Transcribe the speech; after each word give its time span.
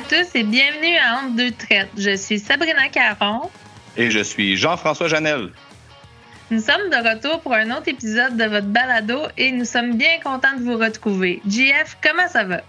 à 0.00 0.02
tous 0.02 0.34
et 0.34 0.44
bienvenue 0.44 0.96
à 0.96 1.18
Entre 1.18 1.36
deux 1.36 1.50
traites. 1.50 1.90
Je 1.98 2.16
suis 2.16 2.38
Sabrina 2.38 2.88
Caron. 2.88 3.50
Et 3.98 4.10
je 4.10 4.20
suis 4.20 4.56
Jean-François 4.56 5.08
Janel. 5.08 5.50
Nous 6.50 6.60
sommes 6.60 6.88
de 6.90 6.96
retour 6.96 7.40
pour 7.40 7.52
un 7.52 7.70
autre 7.70 7.88
épisode 7.88 8.34
de 8.36 8.44
votre 8.44 8.68
balado 8.68 9.18
et 9.36 9.52
nous 9.52 9.66
sommes 9.66 9.98
bien 9.98 10.18
contents 10.24 10.56
de 10.56 10.62
vous 10.62 10.78
retrouver. 10.78 11.42
JF, 11.46 11.98
comment 12.02 12.28
ça 12.28 12.44
va? 12.44 12.62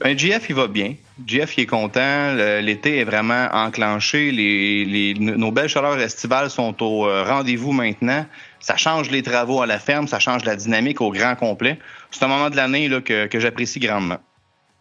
Ben, 0.00 0.18
JF, 0.18 0.50
il 0.50 0.54
va 0.54 0.66
bien. 0.66 0.96
JF, 1.26 1.56
il 1.56 1.62
est 1.62 1.66
content. 1.66 2.34
L'été 2.60 2.98
est 2.98 3.04
vraiment 3.04 3.48
enclenché. 3.52 4.30
Les, 4.30 5.14
nos 5.18 5.50
belles 5.50 5.68
chaleurs 5.68 5.98
estivales 5.98 6.50
sont 6.50 6.82
au 6.82 7.06
euh, 7.06 7.24
rendez-vous 7.24 7.72
maintenant. 7.72 8.26
Ça 8.60 8.76
change 8.76 9.10
les 9.10 9.22
travaux 9.22 9.62
à 9.62 9.66
la 9.66 9.78
ferme, 9.78 10.06
ça 10.06 10.18
change 10.18 10.44
la 10.44 10.56
dynamique 10.56 11.00
au 11.00 11.10
grand 11.10 11.36
complet. 11.36 11.78
C'est 12.10 12.22
un 12.22 12.28
moment 12.28 12.50
de 12.50 12.56
l'année 12.56 12.90
que, 13.02 13.26
que 13.26 13.40
j'apprécie 13.40 13.80
grandement. 13.80 14.18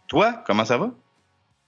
Toi, 0.09 0.43
comment 0.45 0.65
ça 0.65 0.77
va? 0.77 0.91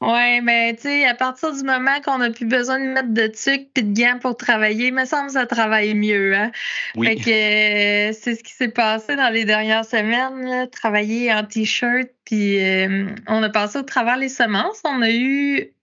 Oui, 0.02 0.39
mais 0.41 0.76
tu 0.76 0.84
sais, 0.84 1.05
à 1.05 1.13
partir 1.13 1.53
du 1.53 1.62
moment 1.63 1.99
qu'on 2.03 2.20
n'a 2.20 2.30
plus 2.30 2.45
besoin 2.45 2.80
de 2.80 2.85
mettre 2.85 3.13
de 3.13 3.27
tuc 3.27 3.67
et 3.76 3.81
de 3.81 3.94
gants 3.94 4.17
pour 4.20 4.38
travailler, 4.38 4.88
il 4.88 4.94
me 4.94 5.03
semble 5.03 5.27
que 5.27 5.34
ça 5.34 5.45
travaille 5.45 5.94
mieux. 5.94 6.34
Hein? 6.35 6.52
Oui. 6.95 7.08
Fait 7.08 7.16
que 7.17 7.30
euh, 7.30 8.13
c'est 8.13 8.35
ce 8.35 8.44
qui 8.44 8.53
s'est 8.53 8.70
passé 8.70 9.17
dans 9.17 9.30
les 9.30 9.44
dernières 9.44 9.84
semaines, 9.84 10.70
travailler 10.70 11.34
en 11.34 11.44
t-shirt, 11.44 12.08
puis 12.23 12.63
euh, 12.63 13.08
on 13.27 13.44
a 13.44 13.49
passé 13.49 13.80
au 13.80 13.84
travers 13.84 14.16
les 14.16 14.30
semences. 14.30 14.81
On 14.85 15.02
a 15.02 15.12
eu 15.12 15.73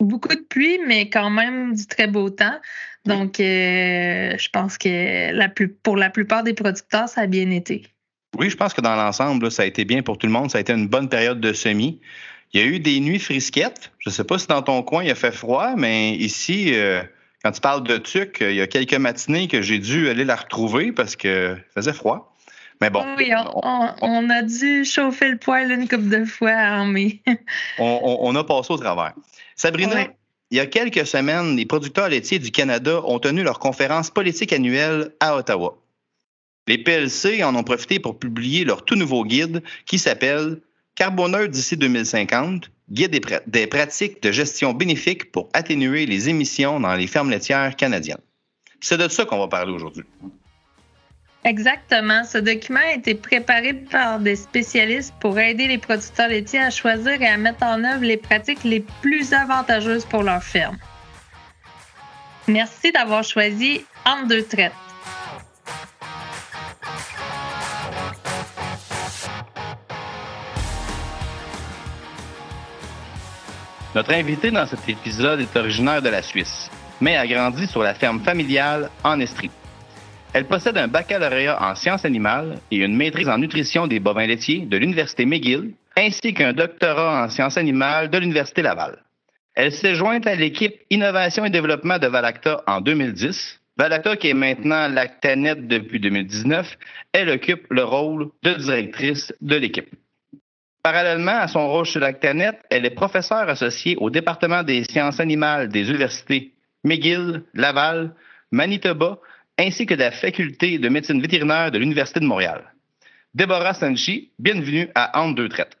beaucoup 0.00 0.34
de 0.34 0.46
pluie, 0.48 0.78
mais 0.86 1.10
quand 1.10 1.28
même 1.28 1.74
du 1.74 1.86
très 1.86 2.06
beau 2.06 2.30
temps. 2.30 2.58
Donc, 3.04 3.38
euh, 3.40 4.34
je 4.38 4.48
pense 4.50 4.78
que 4.78 5.32
la 5.32 5.48
plus, 5.48 5.68
pour 5.68 5.96
la 5.96 6.10
plupart 6.10 6.42
des 6.42 6.54
producteurs, 6.54 7.08
ça 7.08 7.22
a 7.22 7.26
bien 7.26 7.50
été. 7.50 7.86
Oui, 8.38 8.50
je 8.50 8.56
pense 8.56 8.74
que 8.74 8.80
dans 8.80 8.96
l'ensemble, 8.96 9.50
ça 9.50 9.62
a 9.62 9.66
été 9.66 9.84
bien 9.84 10.02
pour 10.02 10.18
tout 10.18 10.26
le 10.26 10.32
monde. 10.32 10.50
Ça 10.50 10.58
a 10.58 10.60
été 10.60 10.72
une 10.72 10.88
bonne 10.88 11.08
période 11.08 11.40
de 11.40 11.52
semis. 11.52 12.00
Il 12.52 12.60
y 12.60 12.64
a 12.64 12.66
eu 12.66 12.80
des 12.80 13.00
nuits 13.00 13.18
frisquettes. 13.18 13.92
Je 13.98 14.10
ne 14.10 14.14
sais 14.14 14.24
pas 14.24 14.38
si 14.38 14.46
dans 14.46 14.62
ton 14.62 14.82
coin 14.82 15.04
il 15.04 15.10
a 15.10 15.14
fait 15.14 15.32
froid, 15.32 15.74
mais 15.76 16.12
ici, 16.12 16.74
euh, 16.74 17.02
quand 17.42 17.52
tu 17.52 17.60
parles 17.60 17.84
de 17.84 17.98
tuc, 17.98 18.38
il 18.40 18.54
y 18.54 18.60
a 18.60 18.66
quelques 18.66 18.94
matinées 18.94 19.48
que 19.48 19.60
j'ai 19.62 19.78
dû 19.78 20.08
aller 20.08 20.24
la 20.24 20.36
retrouver 20.36 20.92
parce 20.92 21.16
que 21.16 21.56
faisait 21.74 21.92
froid. 21.92 22.34
Mais 22.80 22.90
bon. 22.90 23.04
Oui, 23.16 23.32
on, 24.02 24.30
a 24.30 24.42
dû 24.42 24.84
chauffer 24.84 25.30
le 25.30 25.36
poêle 25.36 25.72
une 25.72 25.88
couple 25.88 26.08
de 26.08 26.24
fois 26.24 26.52
en 26.52 26.86
mai. 26.86 27.20
on, 27.78 28.34
a 28.36 28.44
passé 28.44 28.72
au 28.72 28.76
travers. 28.76 29.14
Sabrina, 29.56 30.06
il 30.50 30.56
y 30.56 30.60
a 30.60 30.66
quelques 30.66 31.06
semaines, 31.06 31.56
les 31.56 31.66
producteurs 31.66 32.08
laitiers 32.08 32.38
du 32.38 32.50
Canada 32.50 33.02
ont 33.04 33.18
tenu 33.18 33.42
leur 33.42 33.58
conférence 33.58 34.10
politique 34.10 34.52
annuelle 34.52 35.12
à 35.20 35.36
Ottawa. 35.36 35.76
Les 36.68 36.78
PLC 36.78 37.42
en 37.42 37.54
ont 37.54 37.64
profité 37.64 37.98
pour 37.98 38.18
publier 38.18 38.64
leur 38.64 38.84
tout 38.84 38.94
nouveau 38.94 39.24
guide 39.24 39.62
qui 39.86 39.98
s'appelle 39.98 40.60
Carboneur 40.98 41.48
d'ici 41.48 41.76
2050, 41.76 42.72
guide 42.90 43.24
des, 43.46 43.66
pratiques 43.68 44.20
de 44.20 44.32
gestion 44.32 44.72
bénéfique 44.72 45.30
pour 45.30 45.48
atténuer 45.52 46.06
les 46.06 46.28
émissions 46.28 46.80
dans 46.80 46.92
les 46.96 47.06
fermes 47.06 47.30
laitières 47.30 47.76
canadiennes. 47.76 48.18
C'est 48.80 48.98
de 48.98 49.06
ça 49.06 49.24
qu'on 49.24 49.38
va 49.38 49.46
parler 49.46 49.70
aujourd'hui. 49.70 50.02
Exactement. 51.44 52.24
Ce 52.24 52.38
document 52.38 52.80
a 52.80 52.94
été 52.94 53.14
préparé 53.14 53.74
par 53.74 54.18
des 54.18 54.34
spécialistes 54.34 55.14
pour 55.20 55.38
aider 55.38 55.68
les 55.68 55.78
producteurs 55.78 56.30
laitiers 56.30 56.58
à 56.58 56.70
choisir 56.70 57.22
et 57.22 57.28
à 57.28 57.36
mettre 57.36 57.62
en 57.62 57.84
œuvre 57.84 58.02
les 58.02 58.16
pratiques 58.16 58.64
les 58.64 58.84
plus 59.00 59.32
avantageuses 59.32 60.04
pour 60.04 60.24
leur 60.24 60.42
ferme. 60.42 60.78
Merci 62.48 62.90
d'avoir 62.90 63.22
choisi 63.22 63.84
Entre 64.04 64.26
deux 64.26 64.42
traites. 64.42 64.72
Notre 73.98 74.14
invité 74.14 74.52
dans 74.52 74.64
cet 74.64 74.88
épisode 74.88 75.40
est 75.40 75.56
originaire 75.56 76.00
de 76.00 76.08
la 76.08 76.22
Suisse, 76.22 76.70
mais 77.00 77.16
a 77.16 77.26
grandi 77.26 77.66
sur 77.66 77.82
la 77.82 77.94
ferme 77.94 78.20
familiale 78.20 78.90
en 79.02 79.18
Estrie. 79.18 79.50
Elle 80.32 80.44
possède 80.44 80.78
un 80.78 80.86
baccalauréat 80.86 81.60
en 81.60 81.74
sciences 81.74 82.04
animales 82.04 82.60
et 82.70 82.76
une 82.76 82.94
maîtrise 82.94 83.28
en 83.28 83.38
nutrition 83.38 83.88
des 83.88 83.98
bovins 83.98 84.28
laitiers 84.28 84.60
de 84.66 84.76
l'Université 84.76 85.26
McGill, 85.26 85.72
ainsi 85.96 86.32
qu'un 86.32 86.52
doctorat 86.52 87.24
en 87.24 87.28
sciences 87.28 87.58
animales 87.58 88.08
de 88.08 88.18
l'Université 88.18 88.62
Laval. 88.62 89.02
Elle 89.56 89.72
s'est 89.72 89.96
jointe 89.96 90.28
à 90.28 90.36
l'équipe 90.36 90.76
Innovation 90.90 91.44
et 91.44 91.50
développement 91.50 91.98
de 91.98 92.06
Valacta 92.06 92.62
en 92.68 92.80
2010. 92.80 93.60
Valacta, 93.78 94.16
qui 94.16 94.28
est 94.28 94.34
maintenant 94.34 94.86
Lactanet 94.86 95.66
depuis 95.66 95.98
2019, 95.98 96.78
elle 97.12 97.30
occupe 97.30 97.66
le 97.70 97.82
rôle 97.82 98.28
de 98.44 98.54
directrice 98.54 99.34
de 99.40 99.56
l'équipe. 99.56 99.92
Parallèlement 100.82 101.38
à 101.38 101.48
son 101.48 101.68
rôle 101.68 101.84
chez 101.84 101.98
Lactanet, 101.98 102.58
elle 102.70 102.86
est 102.86 102.90
professeure 102.90 103.48
associée 103.48 103.96
au 103.96 104.10
département 104.10 104.62
des 104.62 104.84
sciences 104.84 105.20
animales 105.20 105.68
des 105.68 105.88
universités 105.88 106.54
McGill, 106.84 107.42
Laval, 107.54 108.14
Manitoba, 108.52 109.18
ainsi 109.58 109.86
que 109.86 109.94
de 109.94 110.00
la 110.00 110.12
faculté 110.12 110.78
de 110.78 110.88
médecine 110.88 111.20
vétérinaire 111.20 111.70
de 111.70 111.78
l'Université 111.78 112.20
de 112.20 112.26
Montréal. 112.26 112.62
Déborah 113.34 113.74
Sanchi, 113.74 114.30
bienvenue 114.38 114.88
à 114.94 115.20
Entre 115.20 115.34
deux 115.34 115.48
traites. 115.48 115.76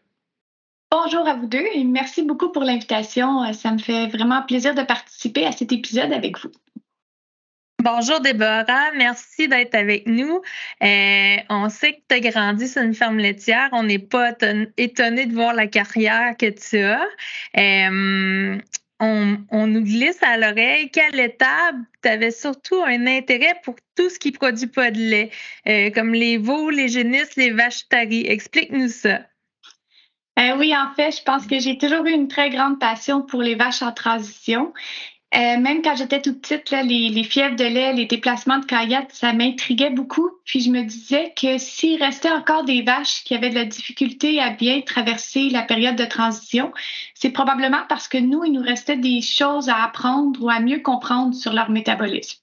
Bonjour 0.90 1.28
à 1.28 1.34
vous 1.34 1.46
deux 1.46 1.64
et 1.74 1.84
merci 1.84 2.22
beaucoup 2.22 2.50
pour 2.50 2.64
l'invitation. 2.64 3.52
Ça 3.52 3.72
me 3.72 3.78
fait 3.78 4.06
vraiment 4.08 4.42
plaisir 4.42 4.74
de 4.74 4.82
participer 4.82 5.46
à 5.46 5.52
cet 5.52 5.70
épisode 5.70 6.12
avec 6.12 6.38
vous. 6.38 6.50
Bonjour 7.84 8.18
Déborah, 8.18 8.90
merci 8.96 9.46
d'être 9.46 9.76
avec 9.76 10.08
nous. 10.08 10.42
Euh, 10.82 11.36
on 11.48 11.68
sait 11.68 11.92
que 11.92 12.00
tu 12.08 12.16
as 12.16 12.30
grandi 12.32 12.66
sur 12.66 12.82
une 12.82 12.92
ferme 12.92 13.18
laitière. 13.18 13.68
On 13.70 13.84
n'est 13.84 14.00
pas 14.00 14.32
étonné 14.76 15.26
de 15.26 15.32
voir 15.32 15.54
la 15.54 15.68
carrière 15.68 16.36
que 16.36 16.50
tu 16.50 16.78
as. 16.78 17.06
Euh, 17.56 18.58
on, 18.98 19.66
nous 19.68 19.82
glisse 19.82 20.20
à 20.24 20.36
l'oreille 20.38 20.90
qu'à 20.90 21.08
l'étable, 21.10 21.78
tu 22.02 22.08
avais 22.08 22.32
surtout 22.32 22.82
un 22.82 23.06
intérêt 23.06 23.54
pour 23.62 23.76
tout 23.94 24.10
ce 24.10 24.18
qui 24.18 24.32
produit 24.32 24.66
pas 24.66 24.90
de 24.90 24.98
lait, 24.98 25.30
euh, 25.68 25.90
comme 25.92 26.14
les 26.14 26.36
veaux, 26.36 26.70
les 26.70 26.88
génisses, 26.88 27.36
les 27.36 27.52
vaches 27.52 27.88
taries. 27.88 28.26
Explique-nous 28.26 28.88
ça. 28.88 29.20
oui, 30.36 30.74
en 30.76 30.92
fait, 30.96 31.16
je 31.16 31.22
pense 31.22 31.46
que 31.46 31.60
j'ai 31.60 31.78
toujours 31.78 32.04
eu 32.06 32.12
une 32.12 32.26
très 32.26 32.50
grande 32.50 32.80
passion 32.80 33.22
pour 33.22 33.40
les 33.40 33.54
vaches 33.54 33.82
en 33.82 33.92
transition. 33.92 34.72
Euh, 35.34 35.58
même 35.58 35.82
quand 35.82 35.94
j'étais 35.94 36.22
toute 36.22 36.40
petite, 36.40 36.70
là, 36.70 36.82
les, 36.82 37.10
les, 37.10 37.22
fièvres 37.22 37.54
de 37.54 37.64
lait, 37.64 37.92
les 37.92 38.06
déplacements 38.06 38.58
de 38.58 38.64
caillettes, 38.64 39.12
ça 39.12 39.34
m'intriguait 39.34 39.90
beaucoup. 39.90 40.30
Puis 40.46 40.60
je 40.60 40.70
me 40.70 40.82
disais 40.82 41.34
que 41.36 41.58
s'il 41.58 42.02
restait 42.02 42.30
encore 42.30 42.64
des 42.64 42.80
vaches 42.80 43.24
qui 43.24 43.34
avaient 43.34 43.50
de 43.50 43.54
la 43.54 43.66
difficulté 43.66 44.40
à 44.40 44.50
bien 44.50 44.80
traverser 44.80 45.50
la 45.50 45.62
période 45.62 45.96
de 45.96 46.06
transition, 46.06 46.72
c'est 47.12 47.28
probablement 47.28 47.82
parce 47.90 48.08
que 48.08 48.16
nous, 48.16 48.42
il 48.44 48.52
nous 48.52 48.62
restait 48.62 48.96
des 48.96 49.20
choses 49.20 49.68
à 49.68 49.84
apprendre 49.84 50.42
ou 50.42 50.48
à 50.48 50.60
mieux 50.60 50.80
comprendre 50.80 51.34
sur 51.34 51.52
leur 51.52 51.68
métabolisme. 51.68 52.38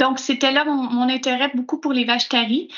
Donc, 0.00 0.18
c'était 0.18 0.52
là 0.52 0.64
mon, 0.64 0.84
mon 0.84 1.10
intérêt 1.10 1.50
beaucoup 1.54 1.78
pour 1.78 1.92
les 1.92 2.04
vaches 2.04 2.30
taries. 2.30 2.68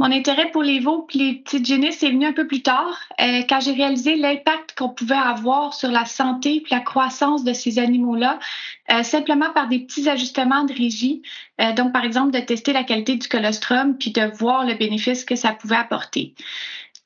Mon 0.00 0.12
intérêt 0.12 0.52
pour 0.52 0.62
les 0.62 0.78
veaux 0.78 1.08
et 1.12 1.18
les 1.18 1.34
petites 1.34 1.66
génisses 1.66 2.04
est 2.04 2.10
venu 2.10 2.24
un 2.24 2.32
peu 2.32 2.46
plus 2.46 2.62
tard, 2.62 3.00
euh, 3.20 3.42
quand 3.48 3.58
j'ai 3.58 3.72
réalisé 3.72 4.14
l'impact 4.14 4.78
qu'on 4.78 4.90
pouvait 4.90 5.16
avoir 5.16 5.74
sur 5.74 5.90
la 5.90 6.04
santé 6.04 6.56
et 6.56 6.64
la 6.70 6.78
croissance 6.78 7.42
de 7.42 7.52
ces 7.52 7.80
animaux-là, 7.80 8.38
euh, 8.92 9.02
simplement 9.02 9.50
par 9.52 9.66
des 9.66 9.80
petits 9.80 10.08
ajustements 10.08 10.62
de 10.62 10.72
régie. 10.72 11.22
Euh, 11.60 11.72
donc, 11.72 11.92
par 11.92 12.04
exemple, 12.04 12.30
de 12.30 12.38
tester 12.38 12.72
la 12.72 12.84
qualité 12.84 13.16
du 13.16 13.26
colostrum 13.26 13.98
puis 13.98 14.12
de 14.12 14.22
voir 14.38 14.64
le 14.64 14.74
bénéfice 14.74 15.24
que 15.24 15.34
ça 15.34 15.50
pouvait 15.50 15.76
apporter. 15.76 16.32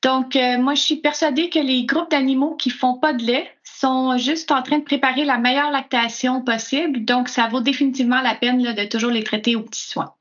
Donc, 0.03 0.37
moi, 0.59 0.75
je 0.75 0.81
suis 0.81 0.97
persuadée 0.97 1.49
que 1.49 1.59
les 1.59 1.85
groupes 1.85 2.11
d'animaux 2.11 2.55
qui 2.55 2.69
font 2.69 2.95
pas 2.95 3.13
de 3.13 3.23
lait 3.23 3.49
sont 3.63 4.17
juste 4.17 4.51
en 4.51 4.61
train 4.61 4.79
de 4.79 4.83
préparer 4.83 5.23
la 5.23 5.37
meilleure 5.37 5.71
lactation 5.71 6.41
possible. 6.41 7.05
Donc, 7.05 7.29
ça 7.29 7.47
vaut 7.47 7.61
définitivement 7.61 8.19
la 8.19 8.35
peine 8.35 8.61
de 8.61 8.83
toujours 8.83 9.11
les 9.11 9.23
traiter 9.23 9.55
aux 9.55 9.61
petits 9.61 9.87
soins. 9.87 10.13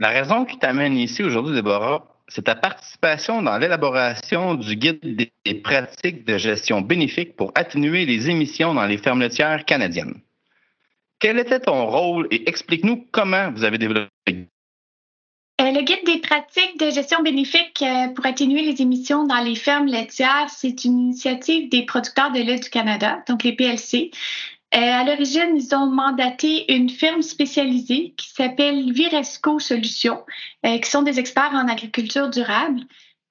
La 0.00 0.08
raison 0.08 0.44
qui 0.44 0.58
t'amène 0.58 0.96
ici 0.96 1.22
aujourd'hui, 1.22 1.54
Déborah, 1.54 2.06
c'est 2.28 2.42
ta 2.42 2.56
participation 2.56 3.42
dans 3.42 3.58
l'élaboration 3.58 4.54
du 4.54 4.76
guide 4.76 5.00
des 5.44 5.54
pratiques 5.54 6.24
de 6.24 6.36
gestion 6.36 6.80
bénéfique 6.80 7.36
pour 7.36 7.52
atténuer 7.54 8.04
les 8.06 8.28
émissions 8.28 8.74
dans 8.74 8.86
les 8.86 8.98
fermes 8.98 9.20
laitières 9.20 9.64
canadiennes. 9.64 10.20
Quel 11.20 11.38
était 11.38 11.60
ton 11.60 11.86
rôle 11.86 12.26
et 12.30 12.48
explique-nous 12.48 13.06
comment 13.12 13.50
vous 13.52 13.64
avez 13.64 13.78
développé 13.78 14.10
euh, 15.60 15.70
le 15.70 15.82
guide 15.82 16.04
des 16.04 16.18
pratiques 16.18 16.80
de 16.80 16.90
gestion 16.90 17.22
bénéfique 17.22 17.80
euh, 17.80 18.08
pour 18.08 18.26
atténuer 18.26 18.62
les 18.62 18.82
émissions 18.82 19.24
dans 19.24 19.38
les 19.38 19.54
fermes 19.54 19.86
laitières, 19.86 20.48
c'est 20.48 20.84
une 20.84 20.98
initiative 20.98 21.68
des 21.68 21.84
producteurs 21.86 22.32
de 22.32 22.40
lait 22.40 22.58
du 22.58 22.68
Canada, 22.68 23.22
donc 23.28 23.44
les 23.44 23.54
PLC, 23.54 24.10
euh, 24.10 24.16
à 24.80 25.04
l'origine, 25.04 25.56
ils 25.56 25.74
ont 25.74 25.86
mandaté 25.86 26.72
une 26.72 26.90
firme 26.90 27.22
spécialisée 27.22 28.14
qui 28.16 28.28
s'appelle 28.30 28.92
Viresco 28.92 29.60
Solutions, 29.60 30.22
euh, 30.66 30.78
qui 30.78 30.90
sont 30.90 31.02
des 31.02 31.18
experts 31.20 31.52
en 31.52 31.68
agriculture 31.68 32.28
durable. 32.28 32.80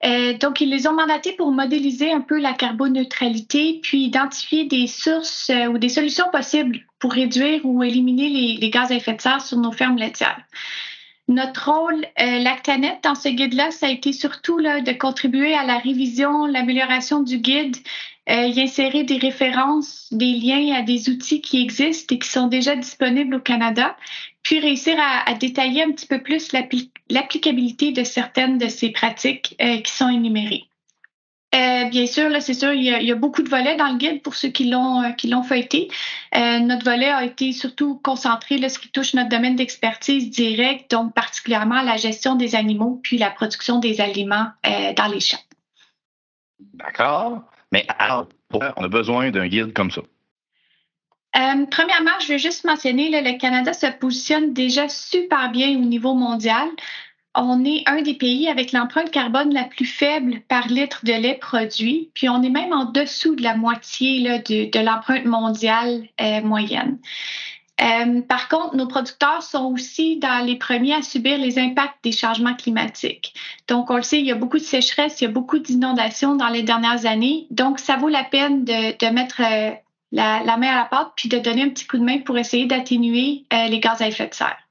Euh, 0.06 0.38
donc, 0.38 0.62
ils 0.62 0.70
les 0.70 0.88
ont 0.88 0.94
mandatés 0.94 1.34
pour 1.34 1.52
modéliser 1.52 2.12
un 2.12 2.22
peu 2.22 2.40
la 2.40 2.54
carboneutralité, 2.54 3.80
puis 3.84 4.04
identifier 4.04 4.66
des 4.66 4.88
sources 4.88 5.52
ou 5.70 5.78
des 5.78 5.90
solutions 5.90 6.30
possibles 6.32 6.80
pour 7.00 7.14
réduire 7.14 7.62
ou 7.66 7.84
éliminer 7.84 8.58
les, 8.60 8.70
gaz 8.70 8.92
à 8.92 8.96
effet 8.96 9.14
de 9.14 9.22
serre 9.22 9.42
sur 9.42 9.58
nos 9.58 9.72
fermes 9.72 9.98
laitières. 9.98 10.42
Notre 11.30 11.72
rôle, 11.72 12.06
Lactanet, 12.18 13.00
dans 13.02 13.16
ce 13.16 13.30
guide-là, 13.30 13.72
ça 13.72 13.88
a 13.88 13.90
été 13.90 14.12
surtout 14.12 14.60
de 14.60 14.98
contribuer 14.98 15.56
à 15.56 15.64
la 15.64 15.78
révision, 15.78 16.46
l'amélioration 16.46 17.24
du 17.24 17.38
guide 17.38 17.78
euh, 18.30 18.48
y 18.48 18.62
insérer 18.62 19.04
des 19.04 19.18
références, 19.18 20.08
des 20.12 20.34
liens 20.34 20.76
à 20.76 20.82
des 20.82 21.10
outils 21.10 21.42
qui 21.42 21.62
existent 21.62 22.16
et 22.16 22.20
qui 22.20 22.28
sont 22.28 22.48
déjà 22.48 22.76
disponibles 22.76 23.36
au 23.36 23.40
Canada, 23.40 23.96
puis 24.44 24.60
réussir 24.60 24.96
à, 25.00 25.34
détailler 25.34 25.84
un 25.84 25.92
petit 25.92 26.08
peu 26.08 26.22
plus 26.22 26.52
l'applicabilité 27.10 27.92
de 27.92 28.04
certaines 28.04 28.58
de 28.58 28.68
ces 28.68 28.92
pratiques 28.92 29.56
euh, 29.62 29.78
qui 29.78 29.92
sont 29.92 30.10
énumérées. 30.10 30.68
Euh, 31.54 31.86
bien 31.86 32.08
sûr, 32.08 32.30
là, 32.30 32.42
c'est 32.42 32.56
sûr, 32.56 32.74
il 32.74 32.84
y, 32.84 33.12
a, 33.12 33.16
beaucoup 33.16 33.44
de 33.44 33.50
volets 33.50 33.76
dans 33.76 33.90
le 33.90 33.98
guide 33.98 34.24
pour 34.24 34.34
ceux 34.34 34.50
qui 34.50 34.66
l'ont 34.70 35.04
euh, 35.04 35.12
qui 35.12 35.28
l'ont 35.28 35.44
feuilleté. 35.44 35.88
Euh, 36.36 36.60
notre 36.60 36.84
volet 36.84 37.10
a 37.10 37.24
été 37.24 37.52
surtout 37.52 38.00
concentré 38.04 38.58
là, 38.58 38.70
ce 38.70 38.80
qui 38.80 38.90
touche 38.90 39.14
notre 39.14 39.30
domaine 39.30 39.56
d'expertise 39.56 40.32
direct, 40.32 40.90
donc 40.90 41.14
particulièrement 41.14 41.84
la 41.84 41.98
gestion 41.98 42.36
des 42.36 42.56
animaux 42.56 43.00
puis 43.04 43.20
la 43.20 43.30
production 43.30 43.78
des 43.78 44.02
aliments 44.02 44.48
dans 44.64 45.08
les 45.08 45.20
champs. 45.20 45.38
D'accord. 46.74 47.42
Mais 47.72 47.86
alors, 47.98 48.28
on 48.52 48.84
a 48.84 48.88
besoin 48.88 49.32
d'un 49.32 49.48
guide 49.48 49.74
comme 49.74 49.92
ça? 49.92 50.02
premièrement, 51.72 52.12
je 52.22 52.34
veux 52.34 52.38
juste 52.38 52.64
mentionner, 52.64 53.10
là, 53.10 53.22
le 53.22 53.40
Canada 53.40 53.74
se 53.74 53.88
positionne 53.88 54.54
déjà 54.54 54.88
super 54.88 55.50
bien 55.50 55.76
au 55.76 55.82
niveau 55.82 56.14
mondial 56.14 56.70
on 57.36 57.66
est 57.66 57.84
un 57.88 58.02
des 58.02 58.14
pays 58.14 58.48
avec 58.48 58.72
l'empreinte 58.72 59.10
carbone 59.10 59.54
la 59.54 59.64
plus 59.64 59.86
faible 59.86 60.42
par 60.48 60.68
litre 60.68 61.02
de 61.04 61.14
lait 61.14 61.38
produit, 61.40 62.12
puis 62.14 62.30
on 62.30 62.44
est 62.44 62.50
même 62.50 62.74
en 62.74 62.86
dessous 62.86 63.36
de 63.36 63.42
la 63.42 63.56
moitié 63.56 64.22
de, 64.22 64.80
l'empreinte 64.80 65.26
mondiale 65.26 66.04
euh, 66.22 66.42
moyenne. 66.42 67.00
Euh, 67.82 68.22
par 68.22 68.50
contre, 68.50 68.76
nos 68.76 68.88
producteurs 68.88 69.42
sont 69.42 69.66
aussi 69.66 70.18
dans 70.18 70.46
les 70.46 70.58
premiers 70.58 70.94
à 70.94 71.02
subir 71.02 71.38
les 71.38 71.58
impacts 71.58 72.04
des 72.04 72.12
changements 72.12 72.54
climatiques. 72.54 73.34
Donc, 73.68 73.90
on 73.90 73.96
le 73.96 74.04
sait, 74.04 74.20
il 74.20 74.26
y 74.26 74.32
a 74.32 74.36
beaucoup 74.36 74.60
de 74.60 74.64
sécheresse, 74.64 75.20
il 75.22 75.26
y 75.26 75.28
a 75.28 75.32
beaucoup 75.32 75.60
d'inondations 75.60 76.36
dans 76.36 76.50
les 76.50 76.62
dernières 76.62 77.06
années. 77.06 77.48
Donc, 77.50 77.80
ça 77.80 77.98
vaut 77.98 78.10
la 78.10 78.24
peine 78.24 78.64
de, 78.64 79.12
mettre 79.12 79.42
euh, 79.42 79.72
la, 80.12 80.58
main 80.58 80.70
à 80.70 80.76
la 80.76 80.86
pâte 80.86 81.14
puis 81.16 81.30
de 81.30 81.40
donner 81.40 81.64
un 81.64 81.70
petit 81.70 81.88
coup 81.88 81.98
de 81.98 82.04
main 82.04 82.20
pour 82.20 82.38
essayer 82.38 82.66
d'atténuer 82.66 83.46
les 83.52 83.80
gaz 83.80 84.02
à 84.02 84.08
effet 84.08 84.28
de 84.28 84.34
serre. 84.34 84.63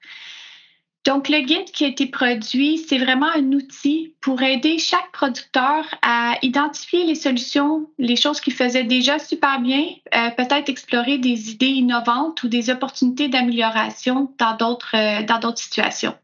Donc, 1.04 1.28
le 1.28 1.40
guide 1.40 1.70
qui 1.72 1.84
a 1.84 1.88
été 1.88 2.06
produit, 2.06 2.78
c'est 2.78 2.98
vraiment 2.98 3.28
un 3.34 3.52
outil 3.52 4.14
pour 4.20 4.40
aider 4.40 4.78
chaque 4.78 5.10
producteur 5.12 5.84
à 6.00 6.36
identifier 6.42 7.04
les 7.04 7.16
solutions, 7.16 7.90
les 7.98 8.14
choses 8.14 8.40
qu'il 8.40 8.52
faisait 8.52 8.84
déjà 8.84 9.18
super 9.18 9.60
bien, 9.60 9.84
euh, 10.14 10.30
peut-être 10.36 10.68
explorer 10.68 11.18
des 11.18 11.50
idées 11.50 11.66
innovantes 11.66 12.44
ou 12.44 12.48
des 12.48 12.70
opportunités 12.70 13.26
d'amélioration 13.26 14.32
dans 14.38 14.56
d'autres 14.56 14.94
euh, 14.94 15.56
situations. 15.56 16.14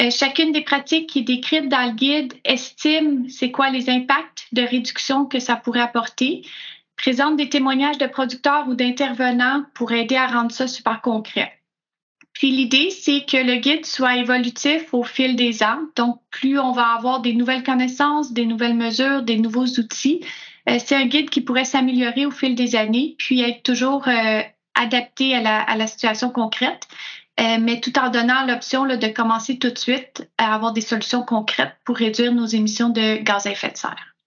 Euh, 0.00 0.10
chacune 0.10 0.50
des 0.50 0.62
pratiques 0.62 1.08
qui 1.08 1.20
est 1.20 1.60
dans 1.62 1.86
le 1.86 1.94
guide 1.94 2.34
estime 2.44 3.28
c'est 3.28 3.50
quoi 3.50 3.70
les 3.70 3.90
impacts 3.90 4.46
de 4.52 4.62
réduction 4.62 5.24
que 5.24 5.38
ça 5.38 5.56
pourrait 5.56 5.80
apporter, 5.80 6.42
présente 6.96 7.36
des 7.36 7.48
témoignages 7.48 7.98
de 7.98 8.06
producteurs 8.06 8.68
ou 8.68 8.74
d'intervenants 8.74 9.64
pour 9.74 9.92
aider 9.92 10.16
à 10.16 10.26
rendre 10.26 10.50
ça 10.50 10.66
super 10.66 11.00
concret. 11.00 11.57
L'idée, 12.42 12.90
c'est 12.90 13.24
que 13.24 13.36
le 13.36 13.56
guide 13.56 13.84
soit 13.84 14.16
évolutif 14.16 14.94
au 14.94 15.02
fil 15.02 15.36
des 15.36 15.62
ans. 15.62 15.80
Donc, 15.96 16.20
plus 16.30 16.58
on 16.58 16.72
va 16.72 16.94
avoir 16.94 17.20
des 17.20 17.34
nouvelles 17.34 17.64
connaissances, 17.64 18.32
des 18.32 18.46
nouvelles 18.46 18.76
mesures, 18.76 19.22
des 19.22 19.38
nouveaux 19.38 19.66
outils, 19.66 20.20
euh, 20.68 20.78
c'est 20.84 20.96
un 20.96 21.06
guide 21.06 21.30
qui 21.30 21.40
pourrait 21.40 21.64
s'améliorer 21.64 22.26
au 22.26 22.30
fil 22.30 22.54
des 22.54 22.76
années, 22.76 23.14
puis 23.18 23.40
être 23.40 23.62
toujours 23.62 24.06
euh, 24.08 24.42
adapté 24.74 25.34
à 25.34 25.40
la, 25.40 25.60
à 25.60 25.76
la, 25.76 25.86
situation 25.86 26.30
concrète, 26.30 26.86
euh, 27.40 27.58
mais 27.60 27.80
tout 27.80 27.98
en 27.98 28.10
donnant 28.10 28.44
l'option 28.46 28.84
de 28.84 29.08
commencer 29.08 29.58
tout 29.58 29.70
de 29.70 29.78
suite 29.78 30.28
à 30.36 30.54
avoir 30.54 30.72
des 30.72 30.80
solutions 30.80 31.22
concrètes 31.22 31.76
pour 31.84 31.96
réduire 31.96 32.32
nos 32.32 32.46
émissions 32.46 32.90
de 32.90 33.16
gaz 33.16 33.46
à 33.46 33.52
effet 33.52 33.70
de 33.70 33.76
serre. 33.76 34.17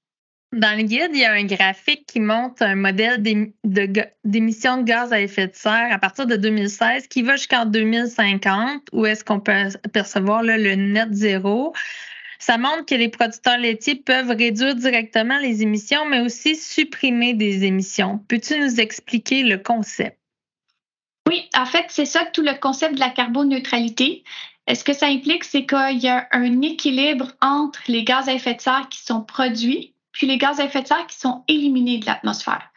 Dans 0.53 0.77
le 0.77 0.83
guide, 0.83 1.12
il 1.13 1.19
y 1.19 1.25
a 1.25 1.31
un 1.31 1.45
graphique 1.45 2.06
qui 2.06 2.19
montre 2.19 2.62
un 2.63 2.75
modèle 2.75 3.21
d'émissions 3.21 4.77
de, 4.77 4.83
gaz 4.83 5.13
à 5.13 5.21
effet 5.21 5.48
de 5.48 5.56
serre 5.56 5.94
à 5.94 5.98
partir 5.98 6.27
de 6.27 6.36
2016 6.36 7.07
qui 7.07 7.21
va 7.21 7.38
jusqu'en 7.38 7.65
2050, 7.65 8.89
où 8.92 9.06
est-ce 9.06 9.24
qu'on 9.24 9.39
peut 9.39 9.69
percevoir 9.94 10.44
le 10.44 10.75
net 10.75 11.13
zéro. 11.13 11.74
Ça 12.38 12.57
montre 12.57 12.86
que 12.86 12.95
les 12.95 13.07
producteurs 13.07 13.59
laitiers 13.59 13.95
peuvent 13.95 14.31
réduire 14.31 14.75
directement 14.75 15.38
les 15.38 15.62
émissions, 15.62 16.06
mais 16.06 16.19
aussi 16.19 16.57
supprimer 16.57 17.33
des 17.33 17.63
émissions. 17.63 18.18
Peux-tu 18.27 18.59
nous 18.59 18.81
expliquer 18.81 19.44
le 19.44 19.57
concept? 19.57 20.18
Oui, 21.30 21.48
en 21.56 21.65
fait, 21.65 21.86
c'est 21.88 22.06
ça 22.06 22.25
tout 22.25 22.42
le 22.42 22.59
concept 22.59 22.95
de 22.95 23.00
la 23.00 23.12
carboneutralité. 23.12 24.25
Ce 24.68 24.83
que 24.83 24.92
ça 24.92 25.06
implique, 25.06 25.45
c'est 25.45 25.65
qu'il 25.65 26.00
y 26.00 26.09
a 26.09 26.27
un 26.31 26.62
équilibre 26.62 27.31
entre 27.39 27.83
les 27.88 28.03
gaz 28.03 28.27
à 28.27 28.33
effet 28.33 28.56
de 28.56 28.62
serre 28.62 28.89
qui 28.89 29.00
sont 29.01 29.21
produits 29.21 29.94
puis 30.12 30.28
les 30.28 30.38
gaz 30.38 30.60
à 30.60 30.66
effet 30.66 30.81
de 30.81 30.88
serre 30.88 31.08
qui 31.08 31.18
sont 31.18 31.44
éliminés 31.48 32.00
de 32.00 32.06
l'atmosphère. 32.06 32.69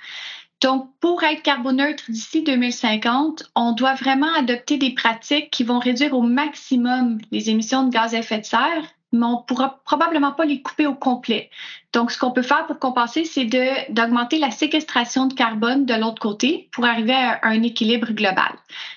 Donc, 0.61 0.89
pour 1.01 1.23
être 1.25 1.43
carboneutre 1.43 2.05
d'ici 2.09 2.43
2050, 2.43 3.51
on 3.55 3.73
doit 3.73 3.95
vraiment 3.95 4.33
adopter 4.35 4.79
des 4.79 4.95
pratiques 4.95 5.51
qui 5.51 5.63
vont 5.63 5.79
réduire 5.79 6.15
au 6.15 6.23
maximum 6.23 7.19
les 7.31 7.51
émissions 7.51 7.85
de 7.85 7.91
gaz 7.91 8.15
à 8.15 8.19
effet 8.19 8.39
de 8.39 8.47
serre, 8.47 8.85
mais 9.13 9.27
on 9.27 9.41
ne 9.41 9.43
pourra 9.47 9.81
probablement 9.85 10.33
pas 10.33 10.45
les 10.45 10.63
couper 10.63 10.87
au 10.87 10.95
complet. 10.95 11.51
Donc, 11.93 12.11
ce 12.11 12.19
qu'on 12.19 12.31
peut 12.31 12.43
faire 12.43 12.67
pour 12.67 12.79
compenser, 12.79 13.25
c'est 13.25 13.45
d'augmenter 13.91 14.39
la 14.39 14.51
séquestration 14.51 15.27
de 15.27 15.35
carbone 15.35 15.87
de 15.87 15.95
l'autre 15.95 16.21
côté 16.21 16.69
pour 16.73 16.85
arriver 16.87 17.13
à 17.13 17.41
un 17.43 17.63
équilibre 17.63 18.13
global. 18.13 18.53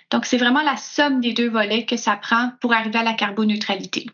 Donc, 0.10 0.26
c'est 0.26 0.38
vraiment 0.38 0.64
la 0.64 0.78
somme 0.78 1.20
des 1.20 1.34
deux 1.34 1.50
volets 1.50 1.86
que 1.86 1.98
ça 1.98 2.16
prend 2.16 2.52
pour 2.62 2.74
arriver 2.74 3.00
à 3.00 3.04
la 3.04 3.14
carboneutralité. 3.14 4.08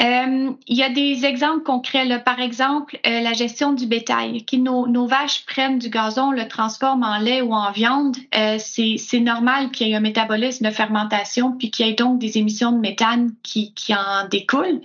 Euh, 0.00 0.52
il 0.66 0.76
y 0.76 0.82
a 0.82 0.88
des 0.88 1.26
exemples 1.26 1.62
concrets. 1.62 2.04
Là. 2.04 2.18
Par 2.18 2.40
exemple, 2.40 2.98
euh, 3.06 3.20
la 3.20 3.32
gestion 3.34 3.72
du 3.72 3.86
bétail. 3.86 4.44
Qui 4.44 4.58
nos, 4.58 5.06
vaches 5.06 5.44
prennent 5.44 5.78
du 5.78 5.90
gazon, 5.90 6.30
le 6.30 6.48
transforment 6.48 7.04
en 7.04 7.18
lait 7.18 7.42
ou 7.42 7.52
en 7.52 7.70
viande. 7.72 8.16
Euh, 8.34 8.56
c'est 8.58 9.20
normal 9.20 9.70
qu'il 9.70 9.88
y 9.88 9.92
ait 9.92 9.96
un 9.96 10.00
métabolisme 10.00 10.66
de 10.66 10.70
fermentation, 10.70 11.52
puis 11.52 11.70
qu'il 11.70 11.86
y 11.86 11.90
ait 11.90 11.94
donc 11.94 12.18
des 12.18 12.38
émissions 12.38 12.72
de 12.72 12.78
méthane 12.78 13.32
qui, 13.42 13.72
en 13.90 14.26
découlent. 14.28 14.80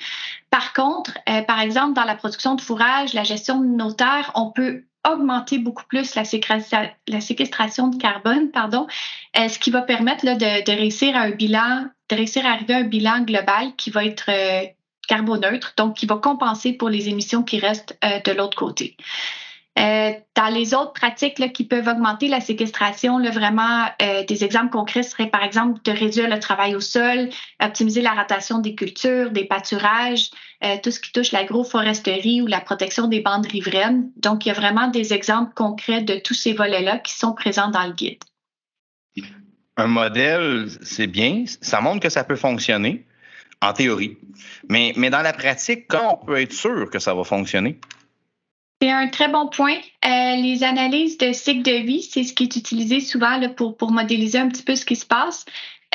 Par 0.49 0.73
contre, 0.73 1.17
par 1.47 1.59
exemple, 1.61 1.93
dans 1.93 2.03
la 2.03 2.15
production 2.15 2.55
de 2.55 2.61
fourrage, 2.61 3.13
la 3.13 3.23
gestion 3.23 3.59
de 3.59 3.67
nos 3.67 3.91
terres, 3.91 4.31
on 4.35 4.51
peut 4.51 4.83
augmenter 5.07 5.57
beaucoup 5.57 5.83
plus 5.85 6.15
la, 6.15 6.25
séquestration, 6.25 7.87
de 7.87 7.97
carbone, 7.97 8.49
pardon, 8.51 8.87
ce 9.35 9.59
qui 9.59 9.71
va 9.71 9.81
permettre 9.81 10.25
de, 10.25 10.65
de, 10.65 10.71
réussir 10.71 11.15
à 11.15 11.21
un 11.21 11.31
bilan, 11.31 11.85
de 12.09 12.15
réussir 12.15 12.45
à 12.45 12.51
arriver 12.51 12.73
à 12.73 12.77
un 12.77 12.83
bilan 12.83 13.21
global 13.21 13.75
qui 13.77 13.89
va 13.89 14.05
être 14.05 14.29
carboneutre, 15.07 15.73
donc 15.77 15.95
qui 15.95 16.05
va 16.05 16.15
compenser 16.15 16.73
pour 16.73 16.89
les 16.89 17.09
émissions 17.09 17.43
qui 17.43 17.59
restent 17.59 17.97
euh, 18.03 18.19
de 18.23 18.31
l'autre 18.31 18.57
côté. 18.57 18.95
Euh, 19.79 20.11
dans 20.35 20.51
les 20.51 20.73
autres 20.73 20.93
pratiques 20.93 21.37
là, 21.37 21.49
qui 21.49 21.63
peuvent 21.63 21.87
augmenter 21.87 22.27
la 22.27 22.39
séquestration, 22.39 23.19
là, 23.19 23.29
vraiment, 23.29 23.85
euh, 24.01 24.23
des 24.25 24.43
exemples 24.43 24.71
concrets 24.71 25.03
seraient 25.03 25.29
par 25.29 25.43
exemple 25.43 25.79
de 25.83 25.91
réduire 25.91 26.27
le 26.27 26.39
travail 26.39 26.75
au 26.75 26.79
sol, 26.79 27.29
optimiser 27.63 28.01
la 28.01 28.13
rotation 28.13 28.57
des 28.57 28.73
cultures, 28.73 29.29
des 29.29 29.45
pâturages, 29.45 30.31
tout 30.81 30.89
ce 30.89 30.99
qui 30.99 31.11
touche 31.11 31.31
l'agroforesterie 31.31 32.41
ou 32.41 32.47
la 32.47 32.59
protection 32.59 33.07
des 33.07 33.19
bandes 33.19 33.45
riveraines. 33.45 34.09
Donc, 34.15 34.47
il 34.47 34.49
y 34.49 34.51
a 34.51 34.55
vraiment 34.55 34.87
des 34.87 35.13
exemples 35.13 35.53
concrets 35.53 36.01
de 36.01 36.15
tous 36.15 36.33
ces 36.33 36.53
volets-là 36.53 36.97
qui 36.97 37.13
sont 37.13 37.33
présents 37.33 37.69
dans 37.69 37.85
le 37.85 37.93
guide. 37.93 38.23
Un 39.75 39.85
modèle, 39.85 40.65
c'est 40.81 41.05
bien, 41.05 41.43
ça 41.61 41.81
montre 41.81 41.99
que 41.99 42.09
ça 42.09 42.23
peut 42.23 42.35
fonctionner 42.35 43.05
en 43.61 43.73
théorie. 43.73 44.17
Mais, 44.69 44.93
mais 44.95 45.09
dans 45.09 45.21
la 45.21 45.33
pratique, 45.33 45.87
comment 45.87 46.19
on 46.21 46.25
peut 46.25 46.41
être 46.41 46.53
sûr 46.53 46.89
que 46.89 46.99
ça 46.99 47.13
va 47.13 47.23
fonctionner? 47.23 47.79
C'est 48.81 48.91
un 48.91 49.07
très 49.07 49.27
bon 49.27 49.47
point. 49.47 49.77
Euh, 50.05 50.35
les 50.35 50.63
analyses 50.63 51.17
de 51.17 51.33
cycle 51.33 51.63
de 51.63 51.83
vie, 51.83 52.03
c'est 52.03 52.23
ce 52.23 52.33
qui 52.33 52.43
est 52.43 52.55
utilisé 52.55 52.99
souvent 52.99 53.39
pour, 53.55 53.75
pour 53.75 53.91
modéliser 53.91 54.37
un 54.37 54.49
petit 54.49 54.63
peu 54.63 54.75
ce 54.75 54.85
qui 54.85 54.95
se 54.95 55.05
passe. 55.05 55.45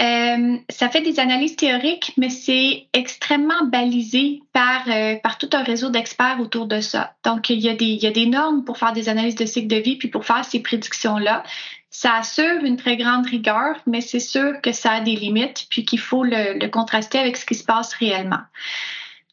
Euh, 0.01 0.57
ça 0.71 0.89
fait 0.89 1.03
des 1.03 1.21
analyses 1.21 1.55
théoriques, 1.55 2.13
mais 2.17 2.31
c'est 2.31 2.87
extrêmement 2.93 3.65
balisé 3.67 4.41
par, 4.53 4.85
euh, 4.89 5.17
par 5.23 5.39
tout 5.39 5.51
un 5.53 5.63
réseau 5.63 5.91
d'experts 5.91 6.39
autour 6.41 6.67
de 6.67 6.81
ça. 6.81 7.15
Donc, 7.25 7.51
il 7.51 7.61
y, 7.61 7.69
a 7.69 7.75
des, 7.75 7.85
il 7.85 8.03
y 8.03 8.07
a 8.07 8.11
des 8.11 8.27
normes 8.27 8.65
pour 8.65 8.79
faire 8.79 8.93
des 8.93 9.09
analyses 9.09 9.35
de 9.35 9.47
cycle 9.47 9.69
de 9.69 9.77
vie, 9.77 9.97
puis 9.97 10.09
pour 10.09 10.25
faire 10.25 10.45
ces 10.45 10.61
prédictions-là. 10.61 11.45
Ça 11.95 12.17
assure 12.17 12.65
une 12.65 12.79
très 12.79 12.97
grande 12.97 13.27
rigueur, 13.27 13.77
mais 13.87 14.01
c'est 14.01 14.19
sûr 14.19 14.63
que 14.63 14.73
ça 14.73 14.93
a 14.93 15.01
des 15.03 15.15
limites, 15.15 15.67
puis 15.69 15.85
qu'il 15.85 15.99
faut 15.99 16.25
le, 16.25 16.67
contraster 16.69 17.19
avec 17.19 17.37
ce 17.37 17.45
qui 17.45 17.55
se 17.55 17.65
passe 17.65 17.93
réellement. 17.93 18.41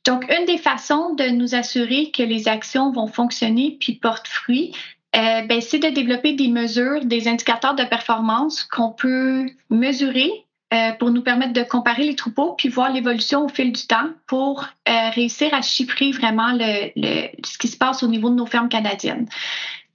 Donc, 0.05 0.25
une 0.29 0.45
des 0.45 0.57
façons 0.57 1.15
de 1.15 1.29
nous 1.29 1.55
assurer 1.55 2.11
que 2.11 2.21
les 2.21 2.49
actions 2.49 2.91
vont 2.91 3.07
fonctionner 3.07 3.77
puis 3.79 3.93
portent 3.93 4.27
fruit, 4.27 4.73
euh, 5.15 5.41
ben, 5.43 5.61
c'est 5.61 5.79
de 5.79 5.87
développer 5.87 6.33
des 6.33 6.49
mesures, 6.49 7.05
des 7.05 7.29
indicateurs 7.29 7.75
de 7.75 7.85
performance 7.85 8.63
qu'on 8.63 8.91
peut 8.91 9.45
mesurer 9.69 10.29
euh, 10.73 10.91
pour 10.99 11.11
nous 11.11 11.23
permettre 11.23 11.53
de 11.53 11.63
comparer 11.63 12.03
les 12.03 12.15
troupeaux 12.15 12.53
puis 12.53 12.69
voir 12.69 12.91
l'évolution 12.91 13.45
au 13.45 13.47
fil 13.47 13.71
du 13.71 13.87
temps 13.87 14.09
pour 14.27 14.65
euh, 14.87 15.09
réussir 15.15 15.51
à 15.53 15.63
chiffrer 15.63 16.11
vraiment 16.11 16.51
le, 16.51 16.91
le, 16.95 17.29
ce 17.43 17.57
qui 17.57 17.69
se 17.69 17.77
passe 17.77 18.03
au 18.03 18.07
niveau 18.07 18.29
de 18.29 18.35
nos 18.35 18.45
fermes 18.45 18.69
canadiennes. 18.69 19.27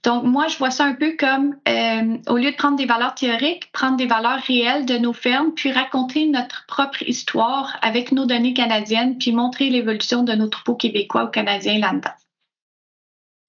Donc, 0.05 0.23
moi, 0.23 0.47
je 0.47 0.57
vois 0.57 0.69
ça 0.69 0.85
un 0.85 0.93
peu 0.93 1.15
comme, 1.17 1.55
euh, 1.67 2.17
au 2.27 2.37
lieu 2.37 2.51
de 2.51 2.55
prendre 2.55 2.77
des 2.77 2.85
valeurs 2.85 3.15
théoriques, 3.15 3.71
prendre 3.71 3.97
des 3.97 4.05
valeurs 4.05 4.39
réelles 4.39 4.85
de 4.85 4.99
nos 4.99 5.13
fermes, 5.13 5.51
puis 5.55 5.71
raconter 5.71 6.27
notre 6.27 6.63
propre 6.67 7.01
histoire 7.01 7.79
avec 7.81 8.11
nos 8.11 8.27
données 8.27 8.53
canadiennes, 8.53 9.17
puis 9.17 9.31
montrer 9.31 9.71
l'évolution 9.71 10.21
de 10.21 10.33
nos 10.33 10.47
troupeaux 10.47 10.75
québécois 10.75 11.25
ou 11.25 11.27
canadiens 11.29 11.79
là-dedans. 11.79 12.13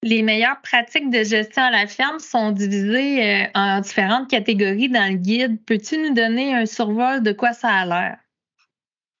Les 0.01 0.23
meilleures 0.23 0.61
pratiques 0.61 1.11
de 1.11 1.23
gestion 1.23 1.61
à 1.61 1.71
la 1.71 1.85
ferme 1.85 2.17
sont 2.17 2.51
divisées 2.51 3.23
euh, 3.23 3.47
en 3.53 3.81
différentes 3.81 4.27
catégories 4.27 4.89
dans 4.89 5.11
le 5.11 5.17
guide. 5.17 5.63
Peux-tu 5.63 5.97
nous 5.99 6.15
donner 6.15 6.55
un 6.55 6.65
survol 6.65 7.21
de 7.21 7.33
quoi 7.33 7.53
ça 7.53 7.69
a 7.69 7.85
l'air? 7.85 8.17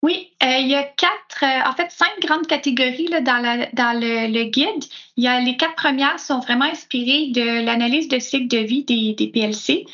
Oui, 0.03 0.31
euh, 0.43 0.57
il 0.59 0.67
y 0.67 0.75
a 0.75 0.83
quatre, 0.83 1.43
euh, 1.43 1.69
en 1.69 1.73
fait, 1.73 1.89
cinq 1.91 2.19
grandes 2.21 2.45
catégories 2.47 3.07
là, 3.07 3.21
dans, 3.21 3.37
la, 3.37 3.65
dans 3.73 3.99
le, 3.99 4.43
guide. 4.43 4.85
Il 5.15 5.23
y 5.23 5.27
a 5.27 5.39
les 5.39 5.57
quatre 5.57 5.75
premières 5.75 6.19
sont 6.19 6.39
vraiment 6.39 6.65
inspirées 6.65 7.31
de 7.31 7.63
l'analyse 7.65 8.07
de 8.07 8.19
cycle 8.19 8.47
de 8.47 8.59
vie 8.59 8.83
des, 8.83 9.13
des 9.13 9.27
PLC. 9.27 9.85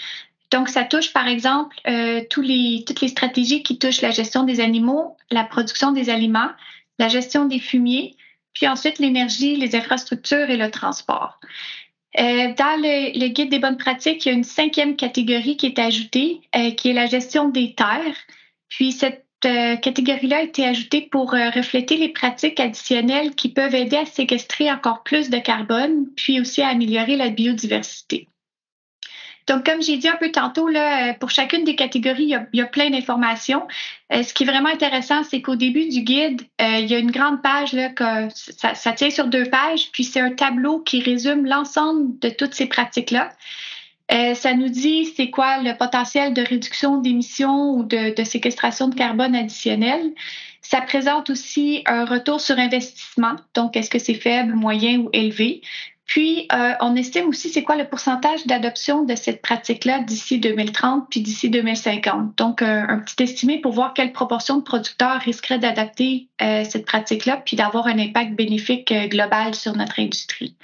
Donc, 0.51 0.69
ça 0.69 0.83
touche, 0.83 1.13
par 1.13 1.27
exemple, 1.27 1.75
tous 2.29 2.41
les, 2.41 2.83
toutes 2.85 3.01
les 3.01 3.07
stratégies 3.07 3.63
qui 3.63 3.79
touchent 3.79 4.01
la 4.01 4.11
gestion 4.11 4.43
des 4.43 4.59
animaux, 4.59 5.17
la 5.31 5.45
production 5.45 5.91
des 5.91 6.11
aliments, 6.11 6.51
la 6.99 7.07
gestion 7.07 7.45
des 7.45 7.57
fumiers, 7.57 8.15
puis 8.53 8.67
ensuite 8.67 8.99
l'énergie, 8.99 9.55
les 9.55 9.75
infrastructures 9.75 10.49
et 10.49 10.57
le 10.57 10.69
transport. 10.69 11.39
Euh, 12.19 12.53
dans 12.53 12.79
le, 12.79 13.27
guide 13.29 13.49
des 13.49 13.59
bonnes 13.59 13.77
pratiques, 13.77 14.25
il 14.25 14.29
y 14.29 14.31
a 14.31 14.35
une 14.35 14.43
cinquième 14.43 14.95
catégorie 14.95 15.57
qui 15.57 15.65
est 15.65 15.79
ajoutée, 15.79 16.41
euh, 16.55 16.71
qui 16.71 16.89
est 16.89 16.93
la 16.93 17.07
gestion 17.07 17.49
des 17.49 17.73
terres. 17.73 18.15
Puis 18.69 18.91
cette 18.91 19.25
euh, 19.25 19.32
catégorie-là 19.43 20.37
a 20.37 20.41
été 20.41 20.65
ajoutée 20.65 21.01
pour 21.01 21.31
refléter 21.31 21.97
les 21.97 22.09
pratiques 22.09 22.59
additionnelles 22.59 23.35
qui 23.35 23.49
peuvent 23.49 23.75
aider 23.75 23.97
à 23.97 24.05
séquestrer 24.05 24.71
encore 24.71 25.03
plus 25.03 25.29
de 25.29 25.37
carbone, 25.37 26.07
puis 26.15 26.39
aussi 26.39 26.61
à 26.61 26.69
améliorer 26.69 27.15
la 27.15 27.29
biodiversité. 27.29 28.27
Donc, 29.47 29.65
comme 29.65 29.81
j'ai 29.81 29.97
dit 29.97 30.07
un 30.07 30.15
peu 30.15 30.31
tantôt, 30.31 30.69
là, 30.69 31.09
euh, 31.09 31.13
pour 31.13 31.29
chacune 31.29 31.63
des 31.65 31.75
catégories, 31.75 32.23
il 32.23 32.49
y 32.53 32.61
a, 32.61 32.65
plein 32.65 32.89
d'informations. 32.89 33.67
Euh, 34.13 34.23
ce 34.23 34.33
qui 34.33 34.43
est 34.43 34.45
vraiment 34.45 34.69
intéressant, 34.69 35.23
c'est 35.23 35.41
qu'au 35.41 35.55
début 35.55 35.89
du 35.89 36.01
guide, 36.01 36.41
euh, 36.61 36.79
il 36.79 36.87
y 36.87 36.95
a 36.95 36.99
une 36.99 37.11
grande 37.11 37.41
page, 37.41 37.73
là, 37.73 37.89
que 37.89 38.29
ça, 38.33 38.93
tient 38.93 39.09
sur 39.09 39.27
deux 39.27 39.45
pages, 39.45 39.91
puis 39.91 40.03
c'est 40.03 40.21
un 40.21 40.31
tableau 40.31 40.79
qui 40.79 41.01
résume 41.01 41.45
l'ensemble 41.45 42.17
de 42.19 42.29
toutes 42.29 42.53
ces 42.53 42.67
pratiques-là. 42.67 43.31
Ça 44.09 44.53
nous 44.53 44.69
dit 44.69 45.05
c'est 45.05 45.29
quoi 45.29 45.59
le 45.59 45.77
potentiel 45.77 46.33
de 46.33 46.41
réduction 46.41 46.97
d'émissions 46.97 47.71
ou 47.71 47.83
de, 47.83 48.23
séquestration 48.23 48.87
de 48.87 48.95
carbone 48.95 49.35
additionnel. 49.35 50.11
Ça 50.61 50.81
présente 50.81 51.29
aussi 51.29 51.83
un 51.85 52.05
retour 52.05 52.39
sur 52.39 52.57
investissement, 52.57 53.35
donc 53.53 53.75
est-ce 53.75 53.89
que 53.89 53.99
c'est 53.99 54.13
faible, 54.13 54.53
moyen 54.53 54.99
ou 54.99 55.09
élevé. 55.13 55.61
Puis, 56.05 56.47
euh, 56.53 56.73
on 56.81 56.95
estime 56.95 57.29
aussi 57.29 57.49
c'est 57.49 57.63
quoi 57.63 57.75
le 57.75 57.87
pourcentage 57.87 58.45
d'adoption 58.45 59.03
de 59.03 59.15
cette 59.15 59.41
pratique-là 59.41 59.99
d'ici 59.99 60.37
2030 60.37 61.07
puis 61.09 61.21
d'ici 61.21 61.49
2050. 61.49 62.37
Donc, 62.37 62.61
un 62.61 62.99
petit 62.99 63.23
estimé 63.23 63.59
pour 63.59 63.71
voir 63.71 63.93
quelle 63.93 64.11
proportion 64.11 64.57
de 64.57 64.63
producteurs 64.63 65.19
risqueraient 65.21 65.59
d'adapter 65.59 66.27
euh, 66.41 66.63
cette 66.65 66.85
pratique-là 66.85 67.41
puis 67.45 67.55
d'avoir 67.55 67.87
un 67.87 67.97
impact 67.97 68.33
bénéfique 68.33 68.91
euh, 68.91 69.07
global 69.07 69.55
sur 69.55 69.75
notre 69.75 69.99
industrie. 69.99 70.55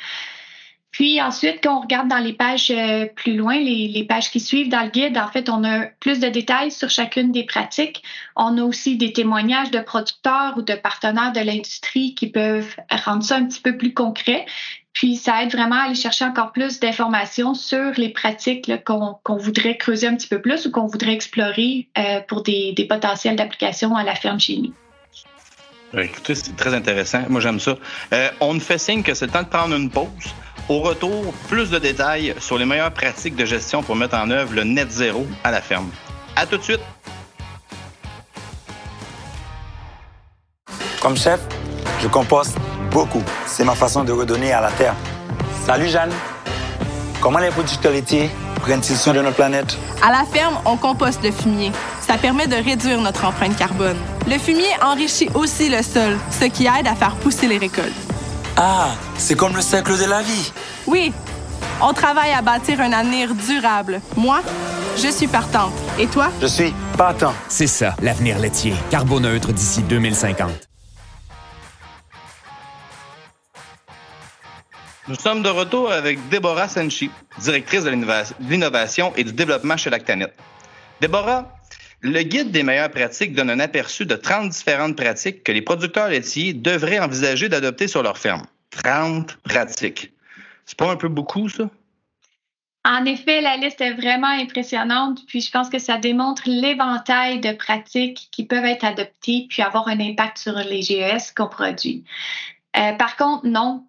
Puis 0.91 1.21
ensuite, 1.21 1.59
quand 1.63 1.77
on 1.77 1.81
regarde 1.81 2.07
dans 2.07 2.17
les 2.17 2.33
pages 2.33 2.73
plus 3.15 3.35
loin, 3.35 3.59
les, 3.59 4.05
pages 4.09 4.31
qui 4.31 4.39
suivent 4.39 4.69
dans 4.69 4.81
le 4.81 4.89
guide, 4.89 5.17
en 5.17 5.27
fait, 5.27 5.49
on 5.49 5.63
a 5.63 5.85
plus 5.99 6.19
de 6.19 6.27
détails 6.29 6.71
sur 6.71 6.89
chacune 6.89 7.31
des 7.31 7.43
pratiques. 7.43 8.01
On 8.35 8.57
a 8.57 8.63
aussi 8.63 8.97
des 8.97 9.13
témoignages 9.13 9.69
de 9.69 9.79
producteurs 9.79 10.55
ou 10.57 10.63
de 10.63 10.73
partenaires 10.73 11.31
de 11.31 11.41
l'industrie 11.41 12.15
qui 12.15 12.27
peuvent 12.27 12.75
rendre 13.05 13.23
ça 13.23 13.35
un 13.35 13.45
petit 13.45 13.61
peu 13.61 13.77
plus 13.77 13.93
concret. 13.93 14.45
Puis 14.93 15.15
ça 15.15 15.43
aide 15.43 15.51
vraiment 15.51 15.77
à 15.77 15.83
aller 15.83 15.95
chercher 15.95 16.25
encore 16.25 16.51
plus 16.51 16.79
d'informations 16.79 17.53
sur 17.53 17.91
les 17.95 18.09
pratiques 18.09 18.71
qu'on 18.83 19.37
voudrait 19.37 19.77
creuser 19.77 20.07
un 20.07 20.15
petit 20.15 20.27
peu 20.27 20.41
plus 20.41 20.65
ou 20.65 20.71
qu'on 20.71 20.87
voudrait 20.87 21.13
explorer 21.13 21.87
euh, 21.97 22.19
pour 22.27 22.43
des, 22.43 22.73
potentiels 22.89 23.35
d'application 23.35 23.95
à 23.95 24.03
la 24.03 24.15
ferme 24.15 24.39
chez 24.39 24.57
nous. 24.57 24.73
Écoutez, 25.97 26.35
c'est 26.35 26.55
très 26.55 26.73
intéressant. 26.73 27.23
Moi, 27.29 27.39
j'aime 27.41 27.59
ça. 27.59 27.77
Euh, 28.13 28.29
on 28.41 28.53
nous 28.53 28.59
fait 28.59 28.77
signe 28.77 29.01
que 29.01 29.13
c'est 29.13 29.25
le 29.25 29.31
temps 29.31 29.43
de 29.43 29.47
prendre 29.47 29.75
une 29.75 29.89
pause. 29.89 30.07
Au 30.69 30.81
retour, 30.81 31.33
plus 31.47 31.71
de 31.71 31.79
détails 31.79 32.35
sur 32.37 32.59
les 32.59 32.65
meilleures 32.65 32.93
pratiques 32.93 33.35
de 33.35 33.43
gestion 33.43 33.81
pour 33.81 33.95
mettre 33.95 34.15
en 34.15 34.29
œuvre 34.29 34.53
le 34.53 34.63
net 34.63 34.91
zéro 34.91 35.25
à 35.43 35.49
la 35.49 35.61
ferme. 35.61 35.89
À 36.35 36.45
tout 36.45 36.57
de 36.57 36.63
suite. 36.63 36.81
Comme 41.01 41.17
chef, 41.17 41.39
je 42.01 42.07
composte 42.07 42.55
Beaucoup. 42.91 43.23
C'est 43.45 43.63
ma 43.63 43.75
façon 43.75 44.03
de 44.03 44.11
redonner 44.11 44.51
à 44.51 44.61
la 44.61 44.71
Terre. 44.71 44.95
Salut 45.65 45.87
Jeanne. 45.87 46.11
Comment 47.21 47.39
les 47.39 47.49
producteurs 47.49 47.91
laitiers 47.91 48.29
prennent-ils 48.61 48.97
soin 48.97 49.13
de 49.13 49.21
notre 49.21 49.35
planète? 49.35 49.77
À 50.01 50.11
la 50.11 50.23
ferme, 50.23 50.59
on 50.65 50.75
composte 50.75 51.23
le 51.23 51.31
fumier. 51.31 51.71
Ça 51.99 52.17
permet 52.17 52.47
de 52.47 52.55
réduire 52.55 52.99
notre 52.99 53.25
empreinte 53.25 53.55
carbone. 53.57 53.97
Le 54.27 54.37
fumier 54.37 54.69
enrichit 54.83 55.29
aussi 55.35 55.69
le 55.69 55.83
sol, 55.83 56.17
ce 56.31 56.45
qui 56.45 56.65
aide 56.65 56.87
à 56.87 56.95
faire 56.95 57.15
pousser 57.15 57.47
les 57.47 57.57
récoltes. 57.57 58.08
Ah, 58.61 58.89
c'est 59.17 59.35
comme 59.35 59.55
le 59.55 59.61
cercle 59.61 59.97
de 59.97 60.03
la 60.03 60.21
vie. 60.21 60.51
Oui. 60.85 61.13
On 61.81 61.93
travaille 61.93 62.33
à 62.33 62.41
bâtir 62.41 62.81
un 62.81 62.91
avenir 62.91 63.33
durable. 63.33 64.01
Moi, 64.17 64.41
je 64.97 65.07
suis 65.07 65.27
partante. 65.27 65.71
Et 65.97 66.07
toi? 66.07 66.29
Je 66.41 66.47
suis 66.47 66.73
partant. 66.97 67.33
C'est 67.47 67.67
ça, 67.67 67.95
l'avenir 68.01 68.37
laitier. 68.37 68.73
Carboneutre 68.91 69.53
d'ici 69.53 69.81
2050. 69.83 70.51
Nous 75.07 75.15
sommes 75.15 75.41
de 75.41 75.47
retour 75.49 75.89
avec 75.89 76.27
Déborah 76.27 76.67
Senchi, 76.67 77.09
directrice 77.37 77.85
de 77.85 77.91
l'innovation 78.41 79.13
et 79.15 79.23
du 79.23 79.31
développement 79.31 79.77
chez 79.77 79.89
Lactanet. 79.89 80.33
Déborah, 80.99 81.45
le 82.01 82.21
guide 82.23 82.51
des 82.51 82.63
meilleures 82.63 82.91
pratiques 82.91 83.33
donne 83.33 83.49
un 83.49 83.59
aperçu 83.59 84.05
de 84.05 84.15
30 84.15 84.49
différentes 84.49 84.95
pratiques 84.95 85.43
que 85.43 85.51
les 85.51 85.61
producteurs 85.61 86.09
laitiers 86.09 86.53
devraient 86.53 86.99
envisager 86.99 87.49
d'adopter 87.49 87.87
sur 87.87 88.03
leur 88.03 88.17
ferme. 88.17 88.43
30 88.71 89.37
pratiques. 89.43 90.11
C'est 90.65 90.77
pas 90.77 90.91
un 90.91 90.95
peu 90.95 91.09
beaucoup, 91.09 91.49
ça? 91.49 91.69
En 92.85 93.03
effet, 93.03 93.41
la 93.41 93.57
liste 93.57 93.81
est 93.81 93.93
vraiment 93.93 94.27
impressionnante, 94.27 95.25
puis 95.27 95.41
je 95.41 95.51
pense 95.51 95.69
que 95.69 95.79
ça 95.79 95.97
démontre 95.97 96.43
l'éventail 96.45 97.41
de 97.41 97.51
pratiques 97.51 98.29
qui 98.31 98.45
peuvent 98.45 98.63
être 98.63 98.85
adoptées 98.85 99.47
puis 99.49 99.61
avoir 99.61 99.89
un 99.89 99.99
impact 99.99 100.37
sur 100.37 100.53
les 100.53 100.81
GES 100.81 101.33
qu'on 101.35 101.47
produit. 101.47 102.05
Euh, 102.77 102.93
par 102.93 103.17
contre, 103.17 103.45
non, 103.45 103.85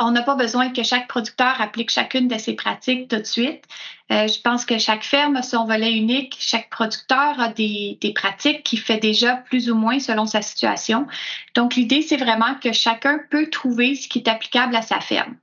on 0.00 0.10
n'a 0.12 0.22
pas 0.22 0.34
besoin 0.34 0.70
que 0.70 0.82
chaque 0.82 1.06
producteur 1.08 1.60
applique 1.60 1.90
chacune 1.90 2.26
de 2.26 2.38
ces 2.38 2.54
pratiques 2.54 3.08
tout 3.08 3.18
de 3.18 3.24
suite. 3.24 3.64
Euh, 4.10 4.26
je 4.26 4.40
pense 4.40 4.64
que 4.64 4.78
chaque 4.78 5.04
ferme 5.04 5.36
a 5.36 5.42
son 5.42 5.66
volet 5.66 5.92
unique. 5.92 6.36
Chaque 6.40 6.70
producteur 6.70 7.38
a 7.38 7.48
des, 7.48 7.98
des 8.00 8.12
pratiques 8.12 8.64
qu'il 8.64 8.80
fait 8.80 8.98
déjà 8.98 9.36
plus 9.36 9.70
ou 9.70 9.76
moins 9.76 10.00
selon 10.00 10.26
sa 10.26 10.42
situation. 10.42 11.06
Donc, 11.54 11.76
l'idée, 11.76 12.02
c'est 12.02 12.16
vraiment 12.16 12.54
que 12.62 12.72
chacun 12.72 13.20
peut 13.30 13.50
trouver 13.50 13.94
ce 13.94 14.08
qui 14.08 14.18
est 14.20 14.28
applicable 14.28 14.74
à 14.74 14.82
sa 14.82 15.00
ferme. 15.00 15.36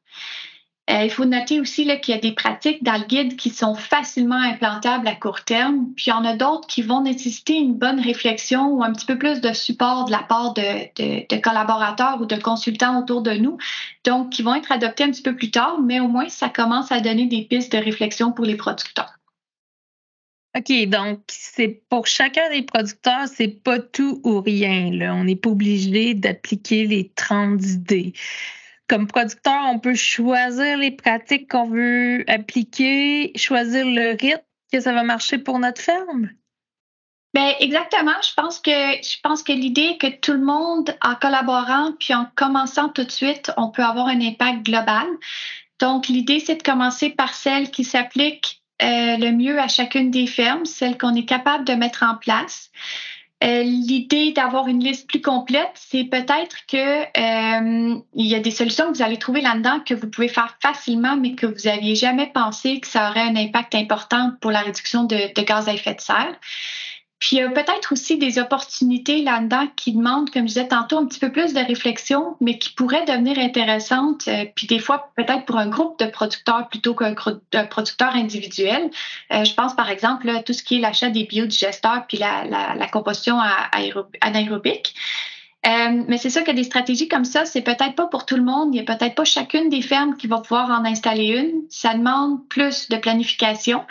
Euh, 0.89 1.03
il 1.03 1.09
faut 1.09 1.25
noter 1.25 1.59
aussi 1.59 1.83
qu'il 1.99 2.15
y 2.15 2.17
a 2.17 2.21
des 2.21 2.31
pratiques 2.31 2.81
dans 2.81 2.97
le 2.97 3.05
guide 3.05 3.35
qui 3.35 3.49
sont 3.49 3.75
facilement 3.75 4.39
implantables 4.39 5.05
à 5.05 5.15
court 5.15 5.43
terme, 5.43 5.91
puis 5.97 6.05
il 6.07 6.09
y 6.11 6.13
en 6.13 6.23
a 6.23 6.33
d'autres 6.33 6.65
qui 6.67 6.81
vont 6.81 7.01
nécessiter 7.01 7.55
une 7.55 7.73
bonne 7.73 7.99
réflexion 7.99 8.69
ou 8.69 8.83
un 8.83 8.93
petit 8.93 9.05
peu 9.05 9.17
plus 9.17 9.41
de 9.41 9.51
support 9.51 10.05
de 10.05 10.11
la 10.11 10.23
part 10.23 10.53
de, 10.53 11.41
collaborateurs 11.41 12.21
ou 12.21 12.25
de 12.25 12.37
consultants 12.37 13.01
autour 13.01 13.21
de 13.21 13.31
nous, 13.31 13.57
donc 14.05 14.29
qui 14.29 14.43
vont 14.43 14.55
être 14.55 14.71
adoptés 14.71 15.03
un 15.03 15.11
petit 15.11 15.23
peu 15.23 15.35
plus 15.35 15.51
tard, 15.51 15.81
mais 15.81 15.99
au 15.99 16.07
moins 16.07 16.29
ça 16.29 16.47
commence 16.47 16.89
à 16.89 17.01
donner 17.01 17.25
des 17.25 17.41
pistes 17.41 17.73
de 17.73 17.79
réflexion 17.79 18.31
pour 18.31 18.45
les 18.45 18.55
producteurs. 18.55 19.11
OK, 20.57 20.71
donc 20.87 21.19
c'est 21.27 21.81
pour 21.89 22.07
chacun 22.07 22.49
des 22.49 22.61
producteurs, 22.61 23.27
c'est 23.27 23.61
pas 23.61 23.79
tout 23.79 24.21
ou 24.23 24.39
rien. 24.39 24.89
On 25.13 25.25
n'est 25.25 25.35
pas 25.35 25.49
obligé 25.49 26.13
d'appliquer 26.13 26.87
les 26.87 27.09
30 27.09 27.61
idées 27.61 28.13
comme 28.87 29.07
producteur, 29.07 29.61
on 29.65 29.79
peut 29.79 29.95
choisir 29.95 30.77
les 30.77 30.91
pratiques 30.91 31.51
qu'on 31.51 31.69
veut 31.69 32.23
appliquer, 32.27 33.31
choisir 33.35 33.85
le 33.85 34.11
rythme 34.11 34.43
que 34.71 34.79
ça 34.79 34.93
va 34.93 35.03
marcher 35.03 35.37
pour 35.37 35.59
notre 35.59 35.81
ferme. 35.81 36.29
Bien, 37.33 37.53
exactement. 37.59 38.15
Je 38.21 38.33
pense 38.33 38.59
que 38.59 39.43
que 39.43 39.51
l'idée 39.51 39.81
est 39.93 39.97
que 39.97 40.19
tout 40.19 40.33
le 40.33 40.43
monde, 40.43 40.95
en 41.03 41.15
collaborant 41.15 41.91
puis 41.99 42.13
en 42.13 42.25
commençant 42.35 42.89
tout 42.89 43.03
de 43.03 43.11
suite, 43.11 43.51
on 43.57 43.69
peut 43.69 43.83
avoir 43.83 44.07
un 44.07 44.21
impact 44.21 44.65
global. 44.65 45.05
Donc, 45.79 46.07
l'idée, 46.07 46.39
c'est 46.39 46.55
de 46.55 46.63
commencer 46.63 47.09
par 47.09 47.33
celle 47.33 47.69
qui 47.69 47.83
s'applique 47.83 48.63
euh, 48.81 49.17
le 49.17 49.31
mieux 49.31 49.59
à 49.59 49.67
chacune 49.67 50.09
des 50.09 50.27
fermes, 50.27 50.65
celle 50.65 50.97
qu'on 50.97 51.15
est 51.15 51.25
capable 51.25 51.65
de 51.65 51.73
mettre 51.73 52.03
en 52.03 52.15
place. 52.15 52.71
Euh, 53.43 53.61
l'idée 53.61 54.31
d'avoir 54.31 54.67
une 54.67 54.83
liste 54.83 55.07
plus 55.07 55.21
complète, 55.21 55.69
c'est 55.75 56.05
peut-être 56.05 56.65
que 56.67 57.01
euh, 57.01 57.99
il 58.15 58.25
y 58.25 58.33
a 58.33 58.39
des 58.39 58.49
solutions 58.49 58.91
que 58.91 58.97
vous 58.97 59.03
allez 59.03 59.17
trouver 59.17 59.41
là-dedans 59.41 59.79
que 59.85 59.93
vous 59.93 60.09
pouvez 60.09 60.27
faire 60.27 60.57
facilement, 60.59 61.15
mais 61.15 61.35
que 61.35 61.45
vous 61.45 61.65
n'aviez 61.65 61.93
jamais 61.93 62.31
pensé 62.33 62.79
que 62.79 62.87
ça 62.87 63.11
aurait 63.11 63.21
un 63.21 63.35
impact 63.35 63.75
important 63.75 64.31
pour 64.41 64.49
la 64.49 64.61
réduction 64.61 65.03
de, 65.03 65.31
de 65.35 65.41
gaz 65.43 65.69
à 65.69 65.73
effet 65.73 65.93
de 65.93 66.01
serre. 66.01 66.35
Puis 67.19 67.37
il 67.37 67.39
y 67.39 67.41
a 67.41 67.49
peut-être 67.49 67.93
aussi 67.93 68.17
des 68.17 68.37
opportunités 68.37 69.23
là-dedans 69.23 69.67
qui 69.75 69.91
demandent, 69.91 70.29
comme 70.29 70.43
je 70.43 70.53
disais 70.53 70.67
tantôt, 70.67 70.99
un 70.99 71.07
petit 71.07 71.19
peu 71.19 71.31
plus 71.31 71.53
de 71.53 71.59
réflexion, 71.59 72.35
mais 72.41 72.59
qui 72.59 72.71
pourraient 72.71 73.05
devenir 73.05 73.39
intéressantes, 73.39 74.27
euh, 74.27 74.45
puis 74.55 74.67
des 74.67 74.77
fois 74.77 75.11
peut-être 75.15 75.45
pour 75.45 75.57
un 75.57 75.67
groupe 75.67 75.97
de 75.99 76.05
producteurs 76.05 76.67
plutôt 76.69 76.93
qu'un 76.93 77.15
producteur 77.15 78.15
individuel. 78.15 78.91
Euh, 79.33 79.43
je 79.43 79.53
pense 79.55 79.75
par 79.75 79.89
exemple 79.89 80.29
à 80.29 80.43
tout 80.43 80.53
ce 80.53 80.61
qui 80.61 80.77
est 80.77 80.79
l'achat 80.79 81.09
des 81.09 81.23
biodigesteurs 81.23 82.05
puis 82.07 82.19
la, 82.19 82.45
la, 82.45 82.87
composition 82.87 83.37
anaérobique. 84.21 84.93
Euh, 85.65 86.03
mais 86.07 86.17
c'est 86.17 86.29
sûr 86.29 86.43
que 86.43 86.51
des 86.51 86.63
stratégies 86.63 87.09
comme 87.09 87.25
ça, 87.25 87.43
c'est 87.43 87.61
peut-être 87.61 87.95
pas 87.95 88.07
pour 88.07 88.25
tout 88.25 88.37
le 88.37 88.43
monde. 88.43 88.73
Il 88.73 88.77
y 88.77 88.79
a 88.79 88.83
peut-être 88.83 89.15
pas 89.15 89.25
chacune 89.25 89.69
des 89.69 89.81
fermes 89.81 90.15
qui 90.15 90.27
va 90.27 90.37
pouvoir 90.37 90.69
en 90.69 90.85
installer 90.85 91.25
une. 91.25 91.63
Ça 91.69 91.93
demande 91.93 92.47
plus 92.47 92.87
de 92.89 92.95
planification. 92.95 93.83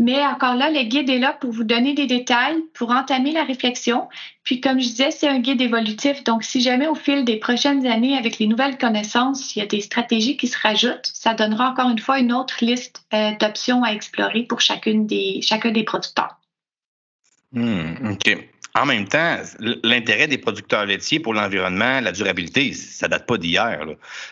Mais 0.00 0.24
encore 0.24 0.54
là, 0.54 0.70
le 0.70 0.82
guide 0.84 1.10
est 1.10 1.18
là 1.18 1.34
pour 1.34 1.52
vous 1.52 1.62
donner 1.62 1.92
des 1.92 2.06
détails, 2.06 2.56
pour 2.72 2.90
entamer 2.90 3.32
la 3.32 3.44
réflexion. 3.44 4.08
Puis, 4.44 4.62
comme 4.62 4.80
je 4.80 4.86
disais, 4.86 5.10
c'est 5.10 5.28
un 5.28 5.40
guide 5.40 5.60
évolutif. 5.60 6.24
Donc, 6.24 6.42
si 6.42 6.62
jamais 6.62 6.86
au 6.86 6.94
fil 6.94 7.22
des 7.26 7.36
prochaines 7.36 7.86
années, 7.86 8.16
avec 8.16 8.38
les 8.38 8.46
nouvelles 8.46 8.78
connaissances, 8.78 9.54
il 9.54 9.58
y 9.58 9.62
a 9.62 9.66
des 9.66 9.82
stratégies 9.82 10.38
qui 10.38 10.48
se 10.48 10.58
rajoutent, 10.58 11.04
ça 11.04 11.34
donnera 11.34 11.72
encore 11.72 11.90
une 11.90 11.98
fois 11.98 12.18
une 12.18 12.32
autre 12.32 12.64
liste 12.64 13.04
euh, 13.12 13.32
d'options 13.38 13.84
à 13.84 13.90
explorer 13.90 14.44
pour 14.44 14.62
chacune 14.62 15.06
des, 15.06 15.40
chacun 15.42 15.70
des 15.70 15.84
producteurs. 15.84 16.40
Hmm, 17.52 18.12
OK. 18.12 18.48
En 18.74 18.86
même 18.86 19.06
temps, 19.06 19.36
l'intérêt 19.82 20.28
des 20.28 20.38
producteurs 20.38 20.86
laitiers 20.86 21.20
pour 21.20 21.34
l'environnement, 21.34 22.00
la 22.00 22.12
durabilité, 22.12 22.72
ça 22.72 23.06
date 23.06 23.26
pas 23.26 23.36
d'hier. 23.36 23.84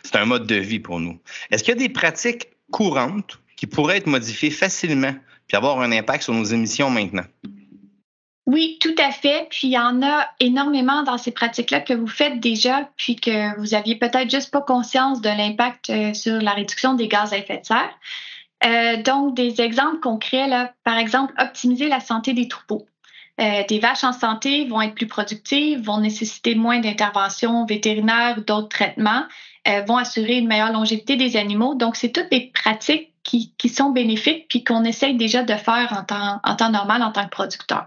C'est 0.03 0.17
un 0.17 0.25
mode 0.25 0.47
de 0.47 0.55
vie 0.55 0.81
pour 0.81 0.99
nous. 0.99 1.21
Est-ce 1.51 1.63
qu'il 1.63 1.75
y 1.75 1.77
a 1.77 1.81
des 1.81 1.93
pratiques 1.93 2.49
courantes 2.71 3.39
qui 3.57 3.67
pourraient 3.67 3.99
être 3.99 4.07
modifiées 4.07 4.51
facilement 4.51 5.15
puis 5.49 5.57
avoir 5.57 5.81
un 5.81 5.91
impact 5.91 6.23
sur 6.23 6.35
nos 6.35 6.45
émissions 6.45 6.91
maintenant? 6.91 7.25
Oui, 8.49 8.79
tout 8.81 8.95
à 8.97 9.11
fait. 9.11 9.47
Puis 9.51 9.69
il 9.69 9.73
y 9.73 9.79
en 9.79 10.03
a 10.03 10.27
énormément 10.41 11.03
dans 11.03 11.19
ces 11.19 11.33
pratiques-là 11.33 11.81
que 11.81 11.93
vous 11.93 12.07
faites 12.07 12.41
déjà, 12.41 12.89
puis 12.97 13.17
que 13.17 13.59
vous 13.59 13.75
aviez 13.75 13.97
peut-être 13.97 14.31
juste 14.31 14.51
pas 14.51 14.63
conscience 14.63 15.21
de 15.21 15.29
l'impact 15.29 15.91
euh, 15.91 16.15
sur 16.15 16.41
la 16.41 16.53
réduction 16.53 16.95
des 16.95 17.09
gaz 17.09 17.35
à 17.35 17.37
effet 17.37 17.59
de 17.59 17.67
serre. 17.67 17.91
Euh, 18.65 19.03
donc, 19.03 19.35
des 19.37 19.61
exemples 19.61 20.01
concrets, 20.01 20.49
là, 20.49 20.73
par 20.83 20.97
exemple, 20.97 21.35
optimiser 21.39 21.89
la 21.89 22.01
santé 22.01 22.33
des 22.33 22.49
troupeaux. 22.49 22.87
Euh, 23.39 23.65
des 23.69 23.81
vaches 23.81 24.05
en 24.05 24.15
santé 24.15 24.65
vont 24.65 24.81
être 24.81 24.95
plus 24.95 25.07
productives, 25.07 25.85
vont 25.85 26.01
nécessiter 26.01 26.55
moins 26.55 26.81
d'interventions 26.81 27.67
vétérinaires 27.67 28.37
ou 28.39 28.41
d'autres 28.41 28.69
traitements, 28.69 29.25
vont 29.87 29.99
assurer 29.99 30.39
une 30.39 30.49
meilleure 30.49 30.73
longévité 30.73 31.17
des 31.17 31.37
animaux. 31.37 31.75
Donc, 31.75 31.97
c'est 31.97 32.11
toutes 32.11 32.31
des 32.31 32.51
pratiques 32.55 33.13
qui, 33.29 33.69
sont 33.69 33.91
bénéfiques 33.91 34.47
puis 34.49 34.65
qu'on 34.65 34.85
essaye 34.85 35.17
déjà 35.17 35.43
de 35.43 35.55
faire 35.55 36.05
en 36.11 36.55
temps, 36.55 36.71
normal 36.71 37.03
en 37.03 37.13
tant 37.13 37.25
que 37.25 37.31
producteur. 37.31 37.87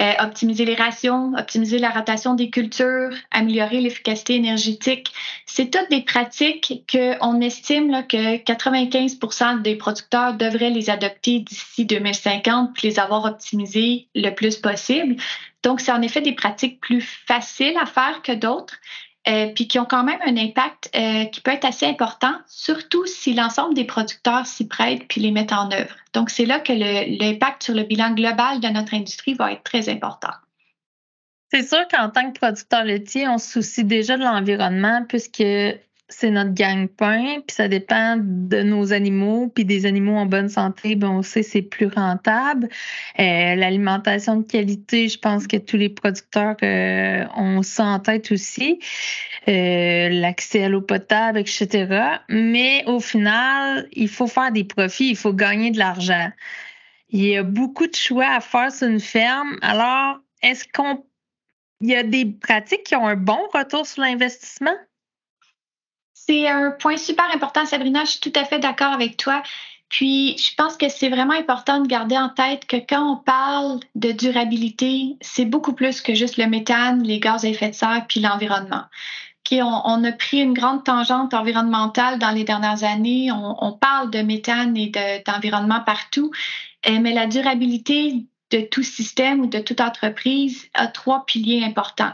Euh, 0.00 0.12
optimiser 0.20 0.64
les 0.64 0.74
rations, 0.74 1.32
optimiser 1.34 1.78
la 1.78 1.90
rotation 1.90 2.34
des 2.34 2.48
cultures, 2.48 3.10
améliorer 3.30 3.80
l'efficacité 3.80 4.34
énergétique. 4.34 5.12
C'est 5.44 5.70
toutes 5.70 5.90
des 5.90 6.00
pratiques 6.00 6.82
qu'on 6.90 7.40
estime 7.40 8.04
que 8.08 8.38
95% 8.38 9.60
des 9.60 9.76
producteurs 9.76 10.34
devraient 10.34 10.70
les 10.70 10.88
adopter 10.88 11.40
d'ici 11.40 11.84
2050 11.84 12.72
puis 12.74 12.88
les 12.88 12.98
avoir 12.98 13.26
optimisées 13.26 14.08
le 14.14 14.30
plus 14.30 14.56
possible. 14.56 15.16
Donc, 15.62 15.80
c'est 15.80 15.92
en 15.92 16.02
effet 16.02 16.22
des 16.22 16.32
pratiques 16.32 16.80
plus 16.80 17.02
faciles 17.02 17.76
à 17.80 17.86
faire 17.86 18.22
que 18.22 18.32
d'autres, 18.32 18.74
euh, 19.28 19.52
puis 19.54 19.68
qui 19.68 19.78
ont 19.78 19.84
quand 19.84 20.02
même 20.02 20.18
un 20.26 20.36
impact 20.36 20.90
euh, 20.96 21.26
qui 21.26 21.40
peut 21.40 21.52
être 21.52 21.64
assez 21.64 21.86
important, 21.86 22.34
surtout 22.46 23.06
si 23.06 23.34
l'ensemble 23.34 23.74
des 23.74 23.84
producteurs 23.84 24.46
s'y 24.46 24.66
prêtent 24.66 25.06
puis 25.08 25.20
les 25.20 25.30
mettent 25.30 25.52
en 25.52 25.70
œuvre. 25.70 25.94
Donc, 26.12 26.30
c'est 26.30 26.46
là 26.46 26.58
que 26.58 26.72
l'impact 26.72 27.62
sur 27.62 27.74
le 27.74 27.84
bilan 27.84 28.10
global 28.10 28.60
de 28.60 28.68
notre 28.68 28.94
industrie 28.94 29.34
va 29.34 29.52
être 29.52 29.62
très 29.62 29.88
important. 29.88 30.32
C'est 31.52 31.62
sûr 31.62 31.86
qu'en 31.88 32.08
tant 32.08 32.32
que 32.32 32.38
producteur 32.38 32.82
laitier, 32.82 33.28
on 33.28 33.38
se 33.38 33.50
soucie 33.52 33.84
déjà 33.84 34.16
de 34.16 34.24
l'environnement 34.24 35.04
puisque 35.08 35.44
c'est 36.12 36.30
notre 36.30 36.52
gagne-pain, 36.52 37.40
puis 37.46 37.54
ça 37.54 37.68
dépend 37.68 38.16
de 38.18 38.62
nos 38.62 38.92
animaux, 38.92 39.48
puis 39.54 39.64
des 39.64 39.86
animaux 39.86 40.16
en 40.16 40.26
bonne 40.26 40.48
santé, 40.48 40.94
ben 40.94 41.08
on 41.08 41.22
sait 41.22 41.42
c'est 41.42 41.62
plus 41.62 41.86
rentable. 41.86 42.68
Euh, 43.18 43.54
l'alimentation 43.54 44.36
de 44.36 44.42
qualité, 44.42 45.08
je 45.08 45.18
pense 45.18 45.46
que 45.46 45.56
tous 45.56 45.76
les 45.76 45.88
producteurs 45.88 46.56
euh, 46.62 47.24
ont 47.36 47.62
ça 47.62 47.84
en 47.84 47.98
tête 47.98 48.30
aussi. 48.32 48.78
Euh, 49.48 50.08
l'accès 50.10 50.64
à 50.64 50.68
l'eau 50.68 50.82
potable, 50.82 51.38
etc. 51.38 52.20
Mais 52.28 52.84
au 52.86 53.00
final, 53.00 53.88
il 53.92 54.08
faut 54.08 54.26
faire 54.26 54.52
des 54.52 54.64
profits, 54.64 55.10
il 55.10 55.16
faut 55.16 55.32
gagner 55.32 55.70
de 55.70 55.78
l'argent. 55.78 56.30
Il 57.10 57.24
y 57.24 57.36
a 57.36 57.42
beaucoup 57.42 57.86
de 57.86 57.94
choix 57.94 58.28
à 58.36 58.40
faire 58.40 58.72
sur 58.72 58.88
une 58.88 59.00
ferme. 59.00 59.58
Alors, 59.62 60.18
est-ce 60.42 60.64
qu'on 60.72 61.04
il 61.82 61.90
y 61.90 61.96
a 61.96 62.04
des 62.04 62.26
pratiques 62.26 62.84
qui 62.84 62.94
ont 62.94 63.08
un 63.08 63.16
bon 63.16 63.40
retour 63.52 63.86
sur 63.86 64.02
l'investissement? 64.02 64.76
C'est 66.26 66.46
un 66.48 66.70
point 66.70 66.96
super 66.96 67.24
important, 67.34 67.66
Sabrina. 67.66 68.04
Je 68.04 68.12
suis 68.12 68.20
tout 68.20 68.32
à 68.36 68.44
fait 68.44 68.60
d'accord 68.60 68.92
avec 68.92 69.16
toi. 69.16 69.42
Puis, 69.88 70.38
je 70.38 70.54
pense 70.54 70.76
que 70.76 70.88
c'est 70.88 71.08
vraiment 71.08 71.34
important 71.34 71.80
de 71.80 71.88
garder 71.88 72.16
en 72.16 72.28
tête 72.28 72.64
que 72.64 72.76
quand 72.76 73.12
on 73.12 73.16
parle 73.16 73.80
de 73.96 74.12
durabilité, 74.12 75.16
c'est 75.20 75.44
beaucoup 75.44 75.72
plus 75.72 76.00
que 76.00 76.14
juste 76.14 76.36
le 76.36 76.46
méthane, 76.46 77.02
les 77.02 77.18
gaz 77.18 77.44
à 77.44 77.48
effet 77.48 77.70
de 77.70 77.74
serre, 77.74 78.06
puis 78.08 78.20
l'environnement. 78.20 78.84
on, 79.50 80.04
a 80.04 80.12
pris 80.12 80.38
une 80.38 80.54
grande 80.54 80.84
tangente 80.84 81.34
environnementale 81.34 82.20
dans 82.20 82.30
les 82.30 82.44
dernières 82.44 82.84
années. 82.84 83.32
On, 83.32 83.72
parle 83.72 84.10
de 84.10 84.22
méthane 84.22 84.76
et 84.76 84.92
d'environnement 85.26 85.80
partout, 85.80 86.30
euh, 86.88 87.00
mais 87.00 87.12
la 87.12 87.26
durabilité 87.26 88.24
de 88.52 88.60
tout 88.60 88.84
système 88.84 89.40
ou 89.40 89.46
de 89.46 89.58
toute 89.58 89.80
entreprise 89.80 90.68
a 90.74 90.86
trois 90.86 91.26
piliers 91.26 91.64
importants. 91.64 92.12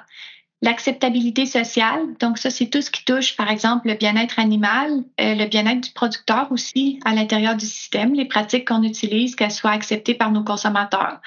L'acceptabilité 0.60 1.46
sociale, 1.46 2.00
donc 2.18 2.36
ça, 2.36 2.50
c'est 2.50 2.66
tout 2.66 2.82
ce 2.82 2.90
qui 2.90 3.04
touche, 3.04 3.36
par 3.36 3.48
exemple, 3.48 3.86
le 3.86 3.94
bien-être 3.94 4.40
animal, 4.40 5.04
euh, 5.20 5.34
le 5.36 5.46
bien-être 5.46 5.80
du 5.80 5.92
producteur 5.92 6.50
aussi 6.50 6.98
à 7.04 7.14
l'intérieur 7.14 7.54
du 7.54 7.64
système, 7.64 8.12
les 8.14 8.24
pratiques 8.24 8.66
qu'on 8.66 8.82
utilise, 8.82 9.36
qu'elles 9.36 9.52
soient 9.52 9.70
acceptées 9.70 10.14
par 10.14 10.32
nos 10.32 10.42
consommateurs. 10.42 11.20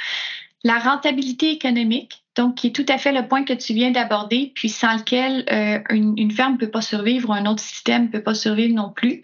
La 0.65 0.79
rentabilité 0.79 1.49
économique, 1.49 2.23
donc 2.35 2.55
qui 2.55 2.67
est 2.67 2.75
tout 2.75 2.85
à 2.89 2.97
fait 2.97 3.13
le 3.13 3.25
point 3.25 3.45
que 3.45 3.53
tu 3.53 3.73
viens 3.73 3.91
d'aborder, 3.91 4.51
puis 4.53 4.67
sans 4.67 4.97
lequel 4.97 5.45
euh, 5.49 5.79
une, 5.89 6.31
ferme 6.31 6.53
ne 6.53 6.57
peut 6.57 6.69
pas 6.69 6.81
survivre 6.81 7.29
ou 7.29 7.33
un 7.33 7.45
autre 7.45 7.63
système 7.63 8.03
ne 8.03 8.09
peut 8.09 8.23
pas 8.23 8.35
survivre 8.35 8.75
non 8.75 8.89
plus. 8.89 9.21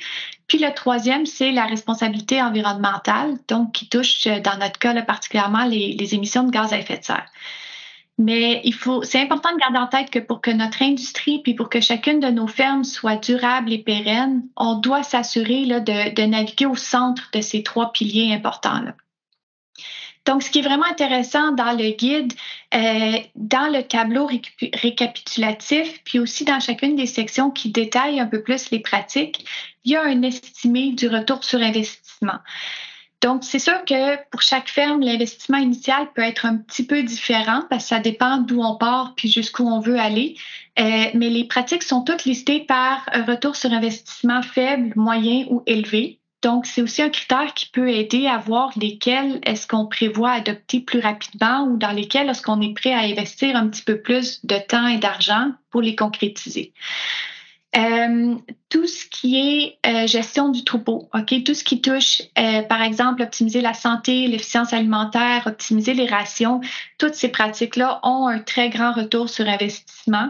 Puis 0.48 0.58
le 0.58 0.74
troisième, 0.74 1.26
c'est 1.26 1.52
la 1.52 1.66
responsabilité 1.66 2.42
environnementale, 2.42 3.38
donc 3.50 3.74
qui 3.74 3.90
touche, 3.90 4.26
euh, 4.28 4.40
dans 4.40 4.58
notre 4.58 4.80
cas, 4.80 4.94
là, 4.94 5.02
particulièrement 5.02 5.66
les 5.66 6.16
émissions 6.16 6.44
de 6.44 6.52
gaz 6.52 6.72
à 6.72 6.80
effet 6.80 6.98
de 6.98 7.04
serre. 7.04 7.30
Mais 8.18 8.62
il 8.64 8.74
faut, 8.74 9.04
c'est 9.04 9.22
important 9.22 9.54
de 9.54 9.60
garder 9.60 9.78
en 9.78 9.88
tête 9.88 10.10
que 10.10 10.20
pour 10.20 10.42
que 10.42 10.50
notre 10.50 10.82
industrie 10.82 11.42
puis 11.44 11.54
pour 11.54 11.70
que 11.70 11.80
chacune 11.80 12.20
de 12.20 12.30
nos 12.30 12.48
fermes 12.48 12.84
soit 12.84 13.18
durable 13.18 13.72
et 13.72 13.78
pérenne, 13.78 14.44
on 14.56 14.76
doit 14.76 15.04
s'assurer 15.04 15.66
là, 15.66 15.80
de, 15.80 16.14
de 16.14 16.24
naviguer 16.24 16.66
au 16.66 16.76
centre 16.76 17.30
de 17.34 17.42
ces 17.42 17.62
trois 17.62 17.92
piliers 17.92 18.34
importants. 18.34 18.82
Là. 18.82 18.96
Donc, 20.28 20.44
ce 20.44 20.52
qui 20.52 20.60
est 20.60 20.62
vraiment 20.62 20.86
intéressant 20.86 21.54
dans 21.54 21.72
le 21.72 21.92
guide, 21.92 22.34
euh, 22.76 23.18
dans 23.36 23.72
le 23.72 23.82
tableau 23.84 24.28
récapitulatif, 24.74 26.04
puis 26.04 26.20
aussi 26.20 26.44
dans 26.44 26.60
chacune 26.60 26.98
des 26.98 27.06
sections 27.06 27.50
qui 27.50 27.72
détaillent 27.72 28.20
un 28.20 28.26
peu 28.26 28.44
plus 28.44 28.70
les 28.72 28.80
pratiques, 28.80 29.46
il 29.86 29.94
y 29.94 29.96
a 29.96 30.04
un 30.04 30.22
estimé 30.24 30.92
du 30.92 31.08
retour 31.08 31.46
sur 31.46 31.62
investissement. 31.62 32.40
Donc, 33.22 33.44
c'est 33.44 33.60
sûr 33.60 33.84
que 33.86 34.16
pour 34.30 34.42
chaque 34.42 34.70
ferme, 34.70 35.02
l'investissement 35.02 35.58
initial 35.58 36.12
peut 36.14 36.22
être 36.22 36.46
un 36.46 36.58
petit 36.58 36.86
peu 36.86 37.02
différent 37.02 37.64
parce 37.70 37.86
que 37.86 37.90
ça 37.90 38.00
dépend 38.00 38.38
d'où 38.38 38.62
on 38.62 38.76
part 38.76 39.16
puis 39.16 39.30
jusqu'où 39.30 39.68
on 39.68 39.80
veut 39.80 40.00
aller. 40.00 40.36
Euh, 40.80 41.06
mais 41.16 41.30
les 41.30 41.46
pratiques 41.46 41.82
sont 41.82 42.04
toutes 42.04 42.26
listées 42.26 42.60
par 42.60 43.06
retour 43.28 43.56
sur 43.56 43.72
investissement 43.74 44.44
faible, 44.44 44.94
moyen 44.96 45.46
ou 45.50 45.64
élevé. 45.66 46.20
Donc, 46.44 46.68
c'est 46.68 46.84
aussi 46.84 47.02
un 47.02 47.10
critère 47.10 47.54
qui 47.56 47.68
peut 47.68 47.90
aider 47.90 48.28
à 48.28 48.38
voir 48.38 48.72
lesquels 48.76 49.40
est-ce 49.44 49.66
qu'on 49.66 49.88
prévoit 49.88 50.32
adopter 50.32 50.80
plus 50.80 51.00
rapidement 51.00 51.64
ou 51.64 51.78
dans 51.78 51.92
lesquels 51.92 52.30
est-ce 52.30 52.44
qu'on 52.44 52.62
est 52.62 52.76
prêt 52.76 52.94
à 52.94 53.00
investir 53.00 53.56
un 53.56 53.68
petit 53.68 53.82
peu 53.82 54.00
plus 54.00 54.46
de 54.46 54.56
temps 54.68 54.88
et 54.88 55.00
d'argent 55.00 55.52
pour 55.72 55.82
les 55.82 55.96
concrétiser. 55.96 56.74
Euh, 57.76 58.36
tout 58.70 58.88
ce 58.88 59.06
qui 59.06 59.38
est 59.38 59.78
euh, 59.86 60.08
gestion 60.08 60.50
du 60.50 60.64
troupeau, 60.64 61.10
ok, 61.14 61.44
tout 61.44 61.54
ce 61.54 61.64
qui 61.64 61.82
touche, 61.82 62.22
euh, 62.40 62.62
par 62.64 62.82
exemple, 62.82 63.22
optimiser 63.22 63.62
la 63.62 63.74
santé, 63.74 64.28
l'efficience 64.28 64.74
alimentaire, 64.74 65.44
optimiser 65.46 65.94
les 65.94 66.08
rations, 66.08 66.62
toutes 66.98 67.14
ces 67.14 67.30
pratiques-là 67.30 68.00
ont 68.04 68.28
un 68.28 68.40
très 68.40 68.70
grand 68.70 68.94
retour 68.94 69.30
sur 69.30 69.48
investissement 69.48 70.30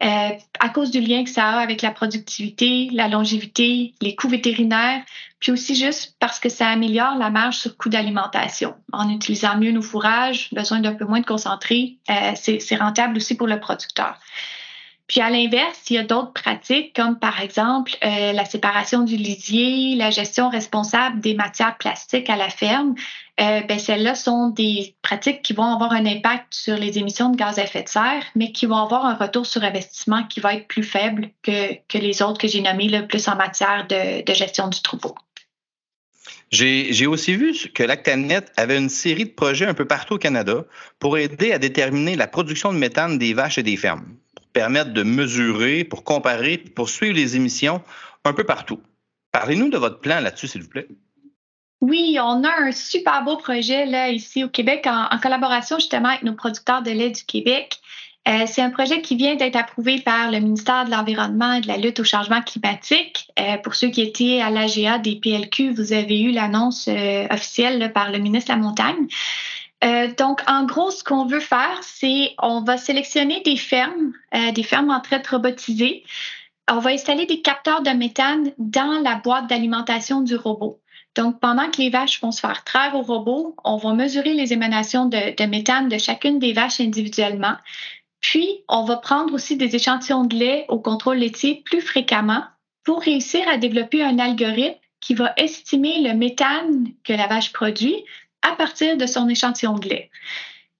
à 0.00 0.68
cause 0.72 0.92
du 0.92 1.00
lien 1.00 1.24
que 1.24 1.30
ça 1.30 1.48
a 1.48 1.58
avec 1.58 1.82
la 1.82 1.90
productivité, 1.90 2.88
la 2.92 3.08
longévité, 3.08 3.94
les 4.00 4.14
coûts 4.14 4.28
vétérinaires, 4.28 5.02
puis 5.40 5.50
aussi 5.50 5.74
juste 5.74 6.14
parce 6.20 6.38
que 6.38 6.48
ça 6.48 6.68
améliore 6.68 7.16
la 7.18 7.30
marge 7.30 7.56
sur 7.56 7.76
coût 7.76 7.88
d'alimentation. 7.88 8.76
En 8.92 9.10
utilisant 9.10 9.56
mieux 9.56 9.72
nos 9.72 9.82
fourrages, 9.82 10.50
besoin 10.52 10.78
d'un 10.78 10.94
peu 10.94 11.04
moins 11.04 11.18
de 11.18 11.26
concentré, 11.26 11.98
c'est 12.36 12.76
rentable 12.76 13.16
aussi 13.16 13.36
pour 13.36 13.48
le 13.48 13.58
producteur. 13.58 14.20
Puis 15.08 15.20
à 15.22 15.30
l'inverse, 15.30 15.78
il 15.88 15.94
y 15.94 15.98
a 15.98 16.04
d'autres 16.04 16.34
pratiques 16.34 16.94
comme 16.94 17.18
par 17.18 17.40
exemple 17.40 17.92
euh, 18.04 18.32
la 18.32 18.44
séparation 18.44 19.04
du 19.04 19.16
lisier, 19.16 19.96
la 19.96 20.10
gestion 20.10 20.50
responsable 20.50 21.20
des 21.20 21.32
matières 21.32 21.78
plastiques 21.78 22.28
à 22.28 22.36
la 22.36 22.50
ferme. 22.50 22.94
Euh, 23.40 23.62
ben, 23.62 23.78
celles-là 23.78 24.14
sont 24.14 24.50
des 24.50 24.96
pratiques 25.00 25.40
qui 25.40 25.54
vont 25.54 25.72
avoir 25.72 25.92
un 25.92 26.04
impact 26.04 26.52
sur 26.52 26.76
les 26.76 26.98
émissions 26.98 27.30
de 27.30 27.36
gaz 27.36 27.58
à 27.58 27.62
effet 27.62 27.84
de 27.84 27.88
serre, 27.88 28.24
mais 28.34 28.52
qui 28.52 28.66
vont 28.66 28.76
avoir 28.76 29.06
un 29.06 29.14
retour 29.14 29.46
sur 29.46 29.64
investissement 29.64 30.24
qui 30.24 30.40
va 30.40 30.54
être 30.54 30.68
plus 30.68 30.82
faible 30.82 31.30
que, 31.42 31.74
que 31.88 31.96
les 31.96 32.20
autres 32.20 32.38
que 32.38 32.48
j'ai 32.48 32.60
nommées, 32.60 32.88
le 32.88 33.06
plus 33.06 33.28
en 33.28 33.36
matière 33.36 33.86
de, 33.88 34.22
de 34.22 34.34
gestion 34.34 34.68
du 34.68 34.82
troupeau. 34.82 35.14
J'ai 36.50 37.06
aussi 37.06 37.34
vu 37.34 37.54
que 37.74 37.82
Lactanet 37.82 38.44
avait 38.56 38.78
une 38.78 38.88
série 38.88 39.26
de 39.26 39.30
projets 39.30 39.66
un 39.66 39.74
peu 39.74 39.86
partout 39.86 40.14
au 40.14 40.18
Canada 40.18 40.64
pour 40.98 41.16
aider 41.16 41.52
à 41.52 41.58
déterminer 41.58 42.16
la 42.16 42.26
production 42.26 42.72
de 42.72 42.78
méthane 42.78 43.18
des 43.18 43.34
vaches 43.34 43.58
et 43.58 43.62
des 43.62 43.76
fermes 43.76 44.16
permettent 44.52 44.92
de 44.92 45.02
mesurer, 45.02 45.84
pour 45.84 46.04
comparer, 46.04 46.58
pour 46.58 46.88
suivre 46.88 47.14
les 47.14 47.36
émissions 47.36 47.82
un 48.24 48.32
peu 48.32 48.44
partout. 48.44 48.80
Parlez-nous 49.32 49.68
de 49.68 49.78
votre 49.78 50.00
plan 50.00 50.20
là-dessus, 50.20 50.48
s'il 50.48 50.62
vous 50.62 50.68
plaît. 50.68 50.88
Oui, 51.80 52.18
on 52.20 52.42
a 52.42 52.62
un 52.62 52.72
super 52.72 53.22
beau 53.22 53.36
projet 53.36 53.86
là 53.86 54.10
ici 54.10 54.42
au 54.42 54.48
Québec 54.48 54.86
en, 54.86 55.16
collaboration 55.18 55.76
justement 55.78 56.08
avec 56.08 56.24
nos 56.24 56.34
producteurs 56.34 56.82
de 56.82 56.90
lait 56.90 57.10
du 57.10 57.22
Québec. 57.22 57.78
Euh, 58.26 58.44
c'est 58.46 58.60
un 58.60 58.70
projet 58.70 59.00
qui 59.00 59.16
vient 59.16 59.36
d'être 59.36 59.56
approuvé 59.56 60.00
par 60.00 60.30
le 60.30 60.40
ministère 60.40 60.84
de 60.84 60.90
l'Environnement 60.90 61.54
et 61.54 61.60
de 61.60 61.68
la 61.68 61.76
lutte 61.76 62.00
au 62.00 62.04
changement 62.04 62.42
climatique. 62.42 63.28
Euh, 63.38 63.56
pour 63.58 63.74
ceux 63.74 63.88
qui 63.88 64.02
étaient 64.02 64.40
à 64.40 64.50
l'AGA 64.50 64.98
des 64.98 65.16
PLQ, 65.16 65.72
vous 65.72 65.92
avez 65.92 66.20
eu 66.20 66.32
l'annonce 66.32 66.88
euh, 66.88 67.26
officielle 67.30 67.90
par 67.94 68.10
le 68.10 68.18
ministre 68.18 68.52
de 68.52 68.58
la 68.58 68.62
Montagne. 68.62 69.06
Donc, 69.82 70.40
en 70.48 70.64
gros, 70.64 70.90
ce 70.90 71.04
qu'on 71.04 71.26
veut 71.26 71.40
faire, 71.40 71.78
c'est 71.82 72.34
on 72.42 72.62
va 72.62 72.76
sélectionner 72.76 73.40
des 73.42 73.56
fermes, 73.56 74.12
des 74.54 74.62
fermes 74.62 74.90
en 74.90 75.00
traite 75.00 75.26
robotisées. 75.26 76.04
On 76.70 76.80
va 76.80 76.90
installer 76.90 77.26
des 77.26 77.40
capteurs 77.40 77.82
de 77.82 77.90
méthane 77.90 78.52
dans 78.58 79.00
la 79.02 79.14
boîte 79.14 79.46
d'alimentation 79.46 80.20
du 80.20 80.36
robot. 80.36 80.80
Donc, 81.18 81.40
pendant 81.40 81.68
que 81.68 81.78
les 81.78 81.90
vaches 81.90 82.20
vont 82.20 82.30
se 82.30 82.40
faire 82.40 82.62
traire 82.62 82.94
au 82.94 83.02
robot, 83.02 83.56
on 83.64 83.76
va 83.76 83.92
mesurer 83.92 84.34
les 84.34 84.52
émanations 84.52 85.06
de, 85.06 85.46
méthane 85.46 85.88
de 85.88 85.98
chacune 85.98 86.38
des 86.38 86.52
vaches 86.52 86.80
individuellement. 86.80 87.56
Puis, 88.20 88.62
on 88.68 88.84
va 88.84 88.98
prendre 88.98 89.34
aussi 89.34 89.56
des 89.56 89.74
échantillons 89.74 90.24
de 90.24 90.36
lait 90.36 90.66
au 90.68 90.78
contrôle 90.78 91.18
laitier 91.18 91.62
plus 91.64 91.80
fréquemment 91.80 92.44
pour 92.84 93.00
réussir 93.00 93.40
à 93.48 93.56
développer 93.56 94.02
un 94.02 94.20
algorithme 94.20 94.78
qui 95.00 95.14
va 95.14 95.32
estimer 95.36 96.02
le 96.02 96.14
méthane 96.14 96.86
que 97.02 97.12
la 97.12 97.26
vache 97.26 97.52
produit 97.52 98.04
à 98.42 98.52
partir 98.52 98.96
de 98.96 99.06
son 99.06 99.28
échantillon 99.28 99.74
de 99.74 99.88
lait. 99.88 100.10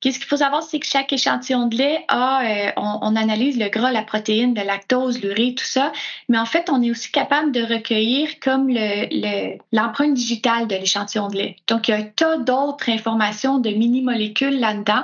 Qu'est-ce 0.00 0.20
qu'il 0.20 0.28
faut 0.28 0.36
savoir, 0.36 0.62
c'est 0.62 0.78
que 0.78 0.86
chaque 0.86 1.12
échantillon 1.12 1.66
de 1.66 1.76
lait 1.76 2.04
a, 2.06 2.44
euh, 2.44 2.70
on, 2.76 3.16
analyse 3.16 3.58
le 3.58 3.68
gras, 3.68 3.90
la 3.90 4.02
protéine, 4.02 4.54
le 4.54 4.62
lactose, 4.62 5.20
l'urée, 5.20 5.54
tout 5.56 5.64
ça, 5.64 5.92
mais 6.28 6.38
en 6.38 6.44
fait, 6.44 6.70
on 6.70 6.80
est 6.82 6.90
aussi 6.92 7.10
capable 7.10 7.50
de 7.50 7.62
recueillir 7.62 8.38
comme 8.38 8.68
l'empreinte 8.68 10.10
le, 10.10 10.14
digitale 10.14 10.68
de 10.68 10.76
l'échantillon 10.76 11.26
de 11.26 11.36
lait. 11.36 11.56
Donc, 11.66 11.88
il 11.88 11.90
y 11.90 11.94
a 11.94 11.96
un 11.96 12.04
tas 12.04 12.36
d'autres 12.36 12.88
informations 12.90 13.58
de 13.58 13.70
mini-molécules 13.70 14.60
là-dedans. 14.60 15.02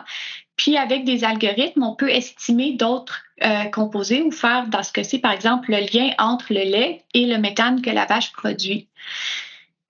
Puis, 0.56 0.76
avec 0.76 1.04
des 1.04 1.24
algorithmes, 1.24 1.82
on 1.82 1.96
peut 1.96 2.10
estimer 2.10 2.74
d'autres 2.74 3.24
euh, 3.42 3.64
composés 3.64 4.22
ou 4.22 4.30
faire, 4.30 4.68
dans 4.68 4.84
ce 4.84 4.92
cas-ci, 4.92 5.18
par 5.18 5.32
exemple, 5.32 5.72
le 5.72 5.78
lien 5.78 6.12
entre 6.18 6.54
le 6.54 6.60
lait 6.60 7.02
et 7.14 7.26
le 7.26 7.38
méthane 7.38 7.82
que 7.82 7.90
la 7.90 8.06
vache 8.06 8.30
produit. 8.32 8.86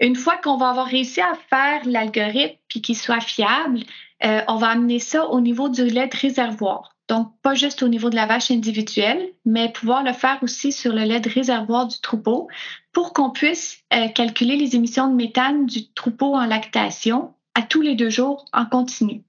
Une 0.04 0.16
fois 0.16 0.36
qu'on 0.36 0.58
va 0.58 0.68
avoir 0.68 0.84
réussi 0.84 1.22
à 1.22 1.32
faire 1.48 1.80
l'algorithme 1.86 2.58
puis 2.68 2.82
qu'il 2.82 2.94
soit 2.94 3.22
fiable, 3.22 3.80
euh, 4.22 4.42
on 4.48 4.56
va 4.56 4.68
amener 4.68 4.98
ça 4.98 5.26
au 5.30 5.40
niveau 5.40 5.70
du 5.70 5.86
lait 5.86 6.08
de 6.08 6.16
réservoir. 6.18 6.94
Donc, 7.08 7.32
pas 7.40 7.54
juste 7.54 7.82
au 7.82 7.88
niveau 7.88 8.10
de 8.10 8.14
la 8.14 8.26
vache 8.26 8.50
individuelle, 8.50 9.30
mais 9.46 9.72
pouvoir 9.72 10.02
le 10.02 10.12
faire 10.12 10.38
aussi 10.42 10.72
sur 10.72 10.92
le 10.92 11.04
lait 11.04 11.20
de 11.20 11.30
réservoir 11.30 11.86
du 11.86 11.98
troupeau 12.02 12.48
pour 12.92 13.14
qu'on 13.14 13.30
puisse 13.30 13.78
euh, 13.94 14.08
calculer 14.08 14.56
les 14.56 14.76
émissions 14.76 15.08
de 15.08 15.14
méthane 15.14 15.64
du 15.64 15.90
troupeau 15.94 16.34
en 16.34 16.44
lactation 16.44 17.32
à 17.54 17.62
tous 17.62 17.80
les 17.80 17.94
deux 17.94 18.10
jours 18.10 18.44
en 18.52 18.66
continu. 18.66 19.22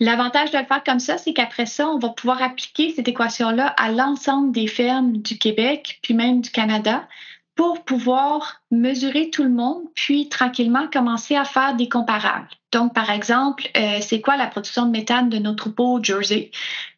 L'avantage 0.00 0.50
de 0.50 0.58
le 0.58 0.66
faire 0.66 0.84
comme 0.84 1.00
ça, 1.00 1.16
c'est 1.16 1.32
qu'après 1.32 1.64
ça, 1.64 1.88
on 1.88 1.98
va 1.98 2.10
pouvoir 2.10 2.42
appliquer 2.42 2.90
cette 2.90 3.08
équation-là 3.08 3.68
à 3.68 3.90
l'ensemble 3.90 4.52
des 4.52 4.66
fermes 4.66 5.16
du 5.16 5.38
Québec, 5.38 5.98
puis 6.02 6.12
même 6.12 6.42
du 6.42 6.50
Canada, 6.50 7.08
pour 7.54 7.84
pouvoir 7.84 8.62
mesurer 8.70 9.30
tout 9.30 9.44
le 9.44 9.50
monde, 9.50 9.82
puis 9.94 10.28
tranquillement 10.28 10.88
commencer 10.90 11.36
à 11.36 11.44
faire 11.44 11.76
des 11.76 11.88
comparables. 11.88 12.48
Donc, 12.72 12.94
par 12.94 13.10
exemple, 13.10 13.68
euh, 13.76 13.98
c'est 14.00 14.20
quoi 14.20 14.36
la 14.36 14.46
production 14.46 14.86
de 14.86 14.90
méthane 14.90 15.28
de 15.28 15.38
nos 15.38 15.54
troupeaux 15.54 16.02
Jersey, 16.02 16.50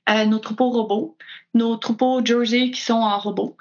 euh, 0.09 0.25
nos 0.27 0.39
troupeaux 0.39 0.71
robots, 0.71 1.17
nos 1.55 1.77
troupeaux 1.77 2.25
Jersey 2.25 2.71
qui 2.71 2.81
sont 2.81 2.95
en 2.95 3.19
robot. 3.19 3.57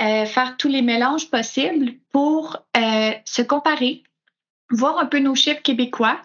Euh, 0.00 0.24
faire 0.24 0.56
tous 0.56 0.68
les 0.68 0.82
mélanges 0.82 1.30
possibles 1.30 1.92
pour 2.12 2.56
se 2.74 3.42
comparer, 3.42 4.02
voir 4.70 4.98
un 4.98 5.06
peu 5.06 5.18
nos 5.18 5.34
chiffres 5.34 5.62
québécois 5.62 6.18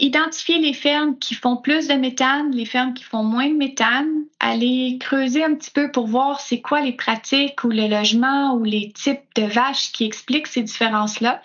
identifier 0.00 0.58
les 0.58 0.72
fermes 0.72 1.18
qui 1.18 1.34
font 1.34 1.56
plus 1.56 1.88
de 1.88 1.94
méthane, 1.94 2.50
les 2.52 2.64
fermes 2.64 2.94
qui 2.94 3.04
font 3.04 3.22
moins 3.22 3.48
de 3.48 3.56
méthane, 3.56 4.24
aller 4.40 4.98
creuser 5.00 5.44
un 5.44 5.54
petit 5.54 5.70
peu 5.70 5.90
pour 5.90 6.06
voir 6.06 6.40
c'est 6.40 6.60
quoi 6.60 6.80
les 6.80 6.92
pratiques 6.92 7.62
ou 7.64 7.68
le 7.68 7.86
logement 7.88 8.54
ou 8.54 8.64
les 8.64 8.92
types 8.92 9.22
de 9.36 9.42
vaches 9.42 9.92
qui 9.92 10.04
expliquent 10.04 10.46
ces 10.46 10.62
différences-là 10.62 11.42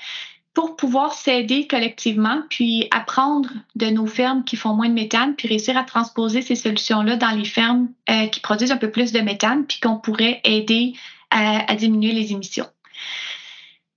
pour 0.53 0.77
pouvoir 0.77 1.13
s'aider 1.13 1.67
collectivement, 1.67 2.41
puis 2.49 2.87
apprendre 2.89 3.49
de 3.75 3.87
nos 3.87 4.05
fermes 4.05 4.45
qui 4.45 4.55
font 4.55 4.73
moins 4.73 4.87
de 4.87 4.93
méthane, 4.93 5.35
puis 5.35 5.49
réussir 5.49 5.77
à 5.77 5.83
transposer 5.83 6.41
ces 6.41 6.55
solutions-là 6.55 7.17
dans 7.17 7.31
les 7.31 7.43
fermes 7.43 7.89
euh, 8.09 8.27
qui 8.27 8.39
produisent 8.39 8.71
un 8.71 8.77
peu 8.77 8.89
plus 8.89 9.11
de 9.11 9.19
méthane, 9.19 9.65
puis 9.65 9.81
qu'on 9.81 9.97
pourrait 9.97 10.39
aider 10.45 10.93
à 11.29 11.75
diminuer 11.75 12.13
les 12.13 12.31
émissions. 12.31 12.67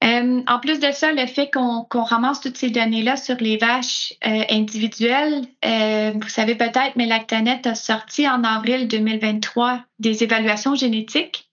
Euh, 0.05 0.43
en 0.47 0.59
plus 0.61 0.79
de 0.79 0.93
ça, 0.93 1.13
le 1.13 1.27
fait 1.27 1.51
qu'on 1.51 2.03
ramasse 2.05 2.41
toutes 2.41 2.57
ces 2.57 2.71
données-là 2.71 3.17
sur 3.17 3.37
les 3.37 3.57
vaches 3.57 4.15
euh, 4.27 4.45
individuelles, 4.51 5.45
euh, 5.65 6.13
vous 6.15 6.29
savez 6.29 6.55
peut-être, 6.55 6.93
mais 6.95 7.07
Lactanet 7.07 7.67
a 7.67 7.75
sorti 7.75 8.29
en 8.29 8.45
avril 8.45 8.87
2023 8.87 9.81
des 9.99 10.23
évaluations 10.23 10.75
génétiques 10.75 11.47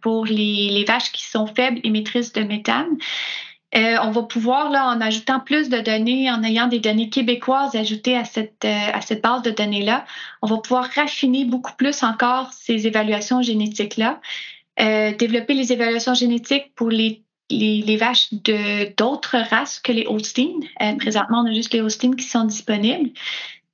pour 0.00 0.24
les, 0.24 0.70
les, 0.70 0.84
vaches 0.84 1.12
qui 1.12 1.22
sont 1.22 1.46
faibles 1.46 1.80
émettrices 1.84 2.32
de 2.32 2.40
méthane. 2.40 2.96
on 3.74 4.10
va 4.10 4.22
pouvoir, 4.22 4.70
là, 4.70 4.86
en 4.86 5.02
ajoutant 5.02 5.38
plus 5.38 5.68
de 5.68 5.80
données, 5.80 6.30
en 6.30 6.42
ayant 6.42 6.66
des 6.66 6.78
données 6.78 7.10
québécoises 7.10 7.76
ajoutées 7.76 8.16
à 8.16 8.24
cette, 8.24 8.64
à 8.64 9.02
cette 9.02 9.22
base 9.22 9.42
de 9.42 9.50
données-là, 9.50 10.06
on 10.40 10.46
va 10.46 10.56
pouvoir 10.56 10.88
raffiner 10.94 11.44
beaucoup 11.44 11.74
plus 11.76 12.02
encore 12.02 12.50
ces 12.54 12.86
évaluations 12.86 13.42
génétiques-là. 13.42 14.18
développer 14.78 15.52
les 15.52 15.74
évaluations 15.74 16.14
génétiques 16.14 16.74
pour 16.74 16.88
les 16.88 17.22
les, 17.50 17.96
vaches 17.96 18.32
de 18.32 18.94
d'autres 18.96 19.36
races 19.50 19.80
que 19.80 19.92
les 19.92 20.06
Holstein. 20.06 20.60
Euh, 20.82 20.94
présentement, 20.96 21.42
on 21.44 21.50
a 21.50 21.52
juste 21.52 21.72
les 21.72 21.80
Holstein 21.80 22.14
qui 22.14 22.24
sont 22.24 22.44
disponibles. 22.44 23.10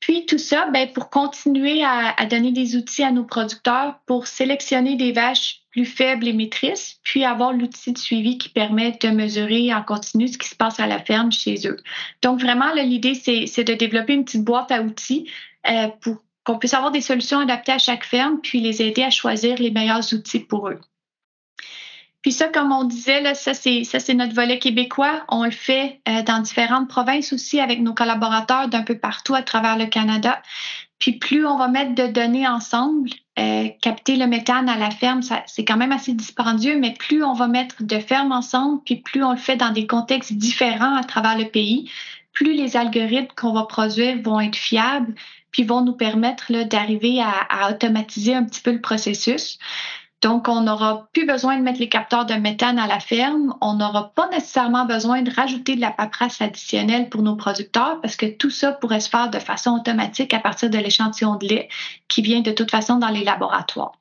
Puis 0.00 0.24
tout 0.24 0.38
ça, 0.38 0.68
ben, 0.72 0.92
pour 0.92 1.10
continuer 1.10 1.82
à, 1.82 2.14
donner 2.26 2.52
des 2.52 2.76
outils 2.76 3.02
à 3.02 3.10
nos 3.10 3.24
producteurs 3.24 3.98
pour 4.06 4.28
sélectionner 4.28 4.94
des 4.94 5.10
vaches 5.10 5.62
plus 5.70 5.84
faibles 5.84 6.28
et 6.28 6.32
maîtrises, 6.32 7.00
puis 7.02 7.24
avoir 7.24 7.52
l'outil 7.52 7.92
de 7.92 7.98
suivi 7.98 8.38
qui 8.38 8.48
permet 8.48 8.96
de 9.00 9.08
mesurer 9.08 9.74
en 9.74 9.82
continu 9.82 10.28
ce 10.28 10.38
qui 10.38 10.48
se 10.48 10.54
passe 10.54 10.78
à 10.78 10.86
la 10.86 11.00
ferme 11.00 11.32
chez 11.32 11.66
eux. 11.66 11.76
Donc 12.22 12.40
vraiment, 12.40 12.72
l'idée, 12.72 13.14
c'est 13.14 13.64
de 13.64 13.74
développer 13.74 14.14
une 14.14 14.24
petite 14.24 14.44
boîte 14.44 14.70
à 14.70 14.80
outils 14.80 15.28
euh, 15.68 15.88
pour 16.00 16.22
qu'on 16.44 16.58
puisse 16.58 16.74
avoir 16.74 16.92
des 16.92 17.00
solutions 17.00 17.40
adaptées 17.40 17.72
à 17.72 17.78
chaque 17.78 18.04
ferme, 18.04 18.38
puis 18.40 18.60
les 18.60 18.82
aider 18.82 19.02
à 19.02 19.10
choisir 19.10 19.58
les 19.58 19.72
meilleurs 19.72 20.14
outils 20.14 20.38
pour 20.38 20.68
eux. 20.68 20.80
Puis 22.26 22.32
ça, 22.32 22.48
comme 22.48 22.72
on 22.72 22.82
disait, 22.82 23.20
là, 23.20 23.36
ça, 23.36 23.54
c'est, 23.54 23.84
ça, 23.84 23.98
notre 24.12 24.34
volet 24.34 24.58
québécois. 24.58 25.22
On 25.28 25.44
le 25.44 25.52
fait 25.52 26.00
euh, 26.08 26.22
dans 26.22 26.40
différentes 26.40 26.88
provinces 26.88 27.32
aussi 27.32 27.60
avec 27.60 27.80
nos 27.80 27.94
collaborateurs 27.94 28.66
d'un 28.66 28.82
peu 28.82 28.98
partout 28.98 29.36
à 29.36 29.42
travers 29.42 29.78
le 29.78 29.86
Canada. 29.86 30.42
Puis 30.98 31.20
plus 31.20 31.46
on 31.46 31.56
va 31.56 31.68
mettre 31.68 31.94
de 31.94 32.08
données 32.08 32.48
ensemble, 32.48 33.10
euh, 33.38 33.68
capter 33.80 34.16
le 34.16 34.26
méthane 34.26 34.68
à 34.68 34.76
la 34.76 34.90
ferme, 34.90 35.20
c'est 35.46 35.64
quand 35.64 35.76
même 35.76 35.92
assez 35.92 36.14
dispendieux, 36.14 36.76
mais 36.80 36.94
plus 36.94 37.22
on 37.22 37.32
va 37.32 37.46
mettre 37.46 37.84
de 37.84 38.00
fermes 38.00 38.32
ensemble, 38.32 38.82
puis 38.84 38.96
plus 38.96 39.22
on 39.22 39.30
le 39.30 39.38
fait 39.38 39.56
dans 39.56 39.70
des 39.70 39.86
contextes 39.86 40.32
différents 40.32 40.96
à 40.96 41.04
travers 41.04 41.38
le 41.38 41.44
pays, 41.44 41.88
plus 42.32 42.54
les 42.54 42.76
algorithmes 42.76 43.34
qu'on 43.36 43.52
va 43.52 43.66
produire 43.66 44.20
vont 44.20 44.40
être 44.40 44.56
fiables, 44.56 45.14
puis 45.52 45.62
vont 45.62 45.82
nous 45.82 45.94
permettre 45.94 46.50
d'arriver 46.64 47.22
à 47.22 47.70
automatiser 47.70 48.34
un 48.34 48.42
petit 48.42 48.62
peu 48.62 48.72
le 48.72 48.80
processus. 48.80 49.60
Donc, 50.22 50.48
on 50.48 50.62
n'aura 50.62 51.08
plus 51.12 51.26
besoin 51.26 51.58
de 51.58 51.62
mettre 51.62 51.78
les 51.78 51.88
capteurs 51.88 52.24
de 52.24 52.34
méthane 52.34 52.78
à 52.78 52.86
la 52.86 53.00
ferme. 53.00 53.54
On 53.60 53.74
n'aura 53.74 54.14
pas 54.14 54.28
nécessairement 54.30 54.86
besoin 54.86 55.22
de 55.22 55.30
rajouter 55.30 55.76
de 55.76 55.80
la 55.80 55.90
paperasse 55.90 56.40
additionnelle 56.40 57.10
pour 57.10 57.22
nos 57.22 57.36
producteurs 57.36 58.00
parce 58.00 58.16
que 58.16 58.26
tout 58.26 58.50
ça 58.50 58.72
pourrait 58.72 59.00
se 59.00 59.10
faire 59.10 59.30
de 59.30 59.38
façon 59.38 59.72
automatique 59.72 60.32
à 60.32 60.40
partir 60.40 60.70
de 60.70 60.78
l'échantillon 60.78 61.36
de 61.36 61.46
lait 61.46 61.68
qui 62.08 62.22
vient 62.22 62.40
de 62.40 62.52
toute 62.52 62.70
façon 62.70 62.96
dans 62.96 63.10
les 63.10 63.24
laboratoires. 63.24 63.92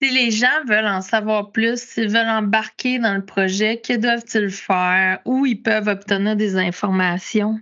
Si 0.00 0.10
les 0.10 0.30
gens 0.30 0.64
veulent 0.66 0.86
en 0.86 1.00
savoir 1.00 1.50
plus, 1.50 1.80
s'ils 1.80 2.08
veulent 2.08 2.28
embarquer 2.28 2.98
dans 2.98 3.14
le 3.14 3.24
projet, 3.24 3.80
que 3.80 3.96
doivent-ils 3.96 4.50
faire? 4.50 5.18
Où 5.24 5.44
ils 5.44 5.60
peuvent 5.60 5.88
obtenir 5.88 6.36
des 6.36 6.56
informations? 6.56 7.58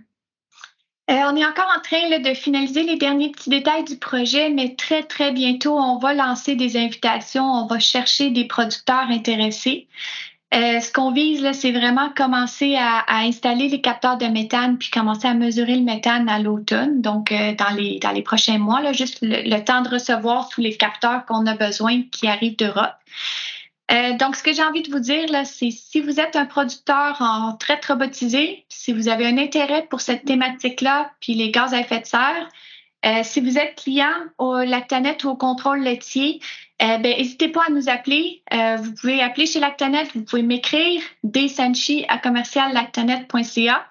Euh, 1.09 1.13
on 1.31 1.35
est 1.37 1.45
encore 1.45 1.71
en 1.75 1.79
train 1.79 2.19
de 2.19 2.33
finaliser 2.33 2.83
les 2.83 2.97
derniers 2.97 3.31
petits 3.31 3.49
détails 3.49 3.85
du 3.85 3.97
projet, 3.97 4.49
mais 4.49 4.75
très, 4.75 5.03
très 5.03 5.31
bientôt, 5.31 5.77
on 5.77 5.99
va 5.99 6.13
lancer 6.13 6.55
des 6.55 6.75
invitations, 6.75 7.45
on 7.45 7.65
va 7.65 7.79
chercher 7.79 8.29
des 8.29 8.45
producteurs 8.45 9.09
intéressés. 9.09 9.87
Euh, 10.53 10.79
ce 10.79 10.91
qu'on 10.91 11.11
vise, 11.11 11.49
c'est 11.53 11.71
vraiment 11.71 12.09
commencer 12.15 12.75
à, 12.77 13.03
installer 13.09 13.67
les 13.67 13.81
capteurs 13.81 14.17
de 14.17 14.25
méthane 14.25 14.77
puis 14.77 14.89
commencer 14.89 15.27
à 15.27 15.33
mesurer 15.33 15.75
le 15.75 15.83
méthane 15.83 16.27
à 16.29 16.39
l'automne, 16.39 17.01
donc 17.01 17.31
euh, 17.31 17.53
dans, 17.55 17.75
les, 17.75 17.99
dans 17.99 18.11
les 18.11 18.21
prochains 18.21 18.57
mois, 18.57 18.81
là, 18.81 18.93
juste 18.93 19.19
le, 19.21 19.59
temps 19.59 19.81
de 19.81 19.89
recevoir 19.89 20.47
tous 20.49 20.61
les 20.61 20.75
capteurs 20.75 21.25
qu'on 21.25 21.45
a 21.47 21.55
besoin 21.55 22.01
qui 22.11 22.27
arrivent 22.27 22.57
d'Europe. 22.57 22.95
Euh, 23.91 24.13
donc, 24.17 24.35
ce 24.35 24.43
que 24.43 24.53
j'ai 24.53 24.63
envie 24.63 24.81
de 24.81 24.91
vous 24.91 24.99
dire, 24.99 25.29
là, 25.31 25.45
c'est 25.45 25.71
si 25.71 26.01
vous 26.01 26.19
êtes 26.19 26.35
un 26.35 26.45
producteur 26.45 27.17
en 27.21 27.55
traite 27.55 27.85
robotisée, 27.85 28.65
si 28.69 28.91
vous 28.91 29.07
avez 29.07 29.25
un 29.25 29.37
intérêt 29.37 29.87
pour 29.89 30.01
cette 30.01 30.25
thématique-là, 30.25 31.11
puis 31.21 31.33
les 31.35 31.51
gaz 31.51 31.73
à 31.73 31.79
effet 31.79 32.01
de 32.01 32.05
serre, 32.05 32.49
Euh, 33.05 33.21
si 33.23 33.41
vous 33.41 33.57
êtes 33.57 33.75
client 33.75 34.15
au 34.37 34.57
Lactanet 34.57 35.23
ou 35.23 35.29
au 35.29 35.35
contrôle 35.35 35.81
laitier, 35.81 36.41
euh, 36.81 36.97
ben, 36.97 37.15
n'hésitez 37.15 37.47
pas 37.49 37.61
à 37.67 37.71
nous 37.71 37.89
appeler. 37.89 38.41
Euh, 38.53 38.77
vous 38.77 38.91
pouvez 38.93 39.21
appeler 39.21 39.45
chez 39.45 39.59
Lactanet, 39.59 40.07
vous 40.15 40.23
pouvez 40.23 40.41
m'écrire 40.41 41.01
dsanchi 41.23 42.05
à 42.09 42.17
commerciallactanet.ca. 42.17 43.87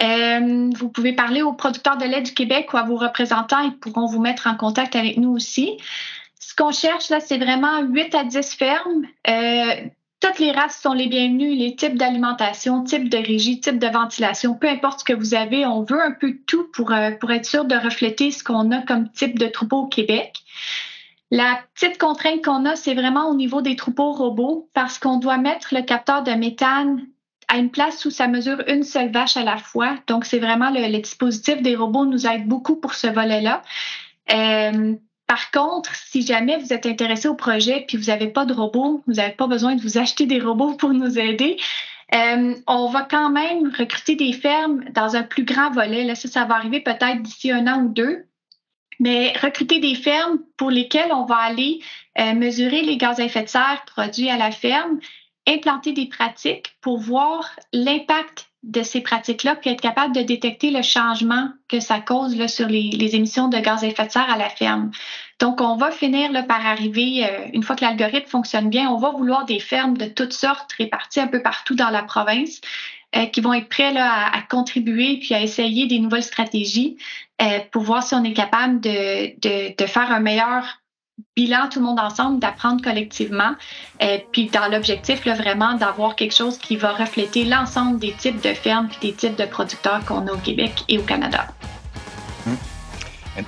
Euh, 0.00 0.70
vous 0.76 0.88
pouvez 0.88 1.12
parler 1.12 1.42
aux 1.42 1.52
producteurs 1.52 1.96
de 1.96 2.04
lait 2.04 2.22
du 2.22 2.32
Québec 2.32 2.72
ou 2.72 2.76
à 2.76 2.84
vos 2.84 2.96
représentants. 2.96 3.60
Ils 3.60 3.76
pourront 3.76 4.06
vous 4.06 4.20
mettre 4.20 4.46
en 4.46 4.56
contact 4.56 4.96
avec 4.96 5.16
nous 5.18 5.30
aussi. 5.30 5.76
Ce 6.40 6.54
qu'on 6.54 6.72
cherche, 6.72 7.08
là, 7.10 7.20
c'est 7.20 7.38
vraiment 7.38 7.82
8 7.82 8.14
à 8.14 8.24
10 8.24 8.54
fermes. 8.54 9.06
Euh, 9.28 9.88
toutes 10.20 10.38
les 10.40 10.50
races 10.50 10.80
sont 10.80 10.94
les 10.94 11.06
bienvenues, 11.06 11.54
les 11.54 11.76
types 11.76 11.96
d'alimentation, 11.96 12.82
types 12.82 13.08
de 13.08 13.18
régie, 13.18 13.60
types 13.60 13.78
de 13.78 13.86
ventilation, 13.86 14.54
peu 14.54 14.68
importe 14.68 15.00
ce 15.00 15.04
que 15.04 15.12
vous 15.12 15.34
avez, 15.34 15.64
on 15.64 15.82
veut 15.82 16.02
un 16.02 16.10
peu 16.10 16.36
tout 16.46 16.66
pour, 16.72 16.92
euh, 16.92 17.12
pour 17.12 17.30
être 17.30 17.46
sûr 17.46 17.64
de 17.64 17.76
refléter 17.76 18.32
ce 18.32 18.42
qu'on 18.42 18.72
a 18.72 18.82
comme 18.82 19.10
type 19.10 19.38
de 19.38 19.46
troupeau 19.46 19.82
au 19.82 19.86
Québec. 19.86 20.42
La 21.30 21.60
petite 21.74 21.98
contrainte 21.98 22.42
qu'on 22.44 22.64
a, 22.64 22.74
c'est 22.74 22.94
vraiment 22.94 23.28
au 23.28 23.34
niveau 23.34 23.60
des 23.60 23.76
troupeaux 23.76 24.12
robots 24.12 24.68
parce 24.74 24.98
qu'on 24.98 25.18
doit 25.18 25.36
mettre 25.36 25.74
le 25.74 25.82
capteur 25.82 26.22
de 26.22 26.32
méthane 26.32 27.06
à 27.46 27.58
une 27.58 27.70
place 27.70 28.04
où 28.04 28.10
ça 28.10 28.28
mesure 28.28 28.62
une 28.66 28.82
seule 28.82 29.10
vache 29.10 29.36
à 29.36 29.44
la 29.44 29.56
fois. 29.56 29.96
Donc, 30.06 30.24
c'est 30.24 30.38
vraiment 30.38 30.70
le, 30.70 30.80
le, 30.80 30.98
dispositif 30.98 31.62
des 31.62 31.76
robots 31.76 32.06
nous 32.06 32.26
aide 32.26 32.46
beaucoup 32.46 32.76
pour 32.76 32.94
ce 32.94 33.06
volet-là. 33.06 33.62
Euh, 34.32 34.94
par 35.28 35.50
contre, 35.50 35.94
si 35.94 36.22
jamais 36.22 36.56
vous 36.56 36.72
êtes 36.72 36.86
intéressé 36.86 37.28
au 37.28 37.34
projet 37.34 37.84
puis 37.86 37.98
vous 37.98 38.06
n'avez 38.06 38.28
pas 38.28 38.46
de 38.46 38.54
robots, 38.54 39.02
vous 39.06 39.12
n'avez 39.12 39.34
pas 39.34 39.46
besoin 39.46 39.76
de 39.76 39.82
vous 39.82 39.98
acheter 39.98 40.24
des 40.24 40.40
robots 40.40 40.72
pour 40.72 40.94
nous 40.94 41.18
aider. 41.18 41.58
Euh, 42.14 42.54
on 42.66 42.88
va 42.88 43.02
quand 43.02 43.28
même 43.28 43.70
recruter 43.78 44.16
des 44.16 44.32
fermes 44.32 44.84
dans 44.94 45.16
un 45.16 45.22
plus 45.22 45.44
grand 45.44 45.70
volet. 45.70 46.04
Là, 46.04 46.14
ça, 46.14 46.28
ça 46.28 46.46
va 46.46 46.54
arriver 46.54 46.80
peut-être 46.80 47.22
d'ici 47.22 47.52
un 47.52 47.66
an 47.66 47.82
ou 47.82 47.88
deux. 47.90 48.24
Mais 49.00 49.34
recruter 49.42 49.80
des 49.80 49.94
fermes 49.94 50.38
pour 50.56 50.70
lesquelles 50.70 51.12
on 51.12 51.26
va 51.26 51.36
aller 51.36 51.80
euh, 52.18 52.32
mesurer 52.32 52.80
les 52.80 52.96
gaz 52.96 53.20
à 53.20 53.24
effet 53.24 53.42
de 53.42 53.48
serre 53.48 53.84
produits 53.86 54.30
à 54.30 54.38
la 54.38 54.50
ferme, 54.50 54.98
implanter 55.48 55.92
des 55.92 56.06
pratiques 56.06 56.76
pour 56.80 56.98
voir 56.98 57.50
l'impact 57.72 58.48
de 58.64 58.82
ces 58.82 59.00
pratiques-là, 59.00 59.54
puis 59.54 59.70
être 59.70 59.80
capable 59.80 60.14
de 60.14 60.20
détecter 60.20 60.70
le 60.70 60.82
changement 60.82 61.48
que 61.68 61.80
ça 61.80 62.00
cause 62.00 62.36
là, 62.36 62.48
sur 62.48 62.66
les, 62.66 63.14
émissions 63.14 63.48
de 63.48 63.58
gaz 63.58 63.84
à 63.84 63.86
effet 63.86 64.06
de 64.06 64.10
serre 64.10 64.30
à 64.30 64.36
la 64.36 64.48
ferme. 64.48 64.90
Donc, 65.38 65.60
on 65.60 65.76
va 65.76 65.92
finir 65.92 66.32
là, 66.32 66.42
par 66.42 66.66
arriver, 66.66 67.24
euh, 67.24 67.46
une 67.54 67.62
fois 67.62 67.76
que 67.76 67.84
l'algorithme 67.84 68.28
fonctionne 68.28 68.68
bien, 68.68 68.90
on 68.90 68.98
va 68.98 69.10
vouloir 69.10 69.44
des 69.44 69.60
fermes 69.60 69.96
de 69.96 70.06
toutes 70.06 70.32
sortes 70.32 70.72
réparties 70.72 71.20
un 71.20 71.28
peu 71.28 71.40
partout 71.40 71.76
dans 71.76 71.90
la 71.90 72.02
province 72.02 72.60
euh, 73.16 73.26
qui 73.26 73.40
vont 73.40 73.54
être 73.54 73.68
prêts 73.68 73.96
à, 73.96 74.42
contribuer 74.50 75.18
puis 75.18 75.34
à 75.34 75.40
essayer 75.40 75.86
des 75.86 76.00
nouvelles 76.00 76.24
stratégies 76.24 76.98
euh, 77.40 77.60
pour 77.70 77.84
voir 77.84 78.02
si 78.02 78.14
on 78.14 78.24
est 78.24 78.34
capable 78.34 78.80
de, 78.80 79.38
de, 79.40 79.76
de 79.76 79.86
faire 79.86 80.10
un 80.10 80.20
meilleur 80.20 80.82
bilan 81.36 81.68
tout 81.68 81.80
le 81.80 81.86
monde 81.86 82.00
ensemble, 82.00 82.40
d'apprendre 82.40 82.82
collectivement, 82.82 83.52
euh, 84.02 84.18
puis 84.32 84.46
dans 84.46 84.68
l'objectif 84.70 85.24
là, 85.24 85.34
vraiment 85.34 85.74
d'avoir 85.74 86.16
quelque 86.16 86.34
chose 86.34 86.58
qui 86.58 86.76
va 86.76 86.92
refléter 86.92 87.44
l'ensemble 87.44 87.98
des 87.98 88.12
types 88.12 88.40
de 88.42 88.54
fermes 88.54 88.88
puis 88.88 88.98
des 89.10 89.14
types 89.14 89.36
de 89.36 89.46
producteurs 89.46 90.04
qu'on 90.04 90.26
a 90.26 90.32
au 90.32 90.38
Québec 90.38 90.84
et 90.88 90.98
au 90.98 91.02
Canada. 91.02 91.46
Hum. 92.46 92.56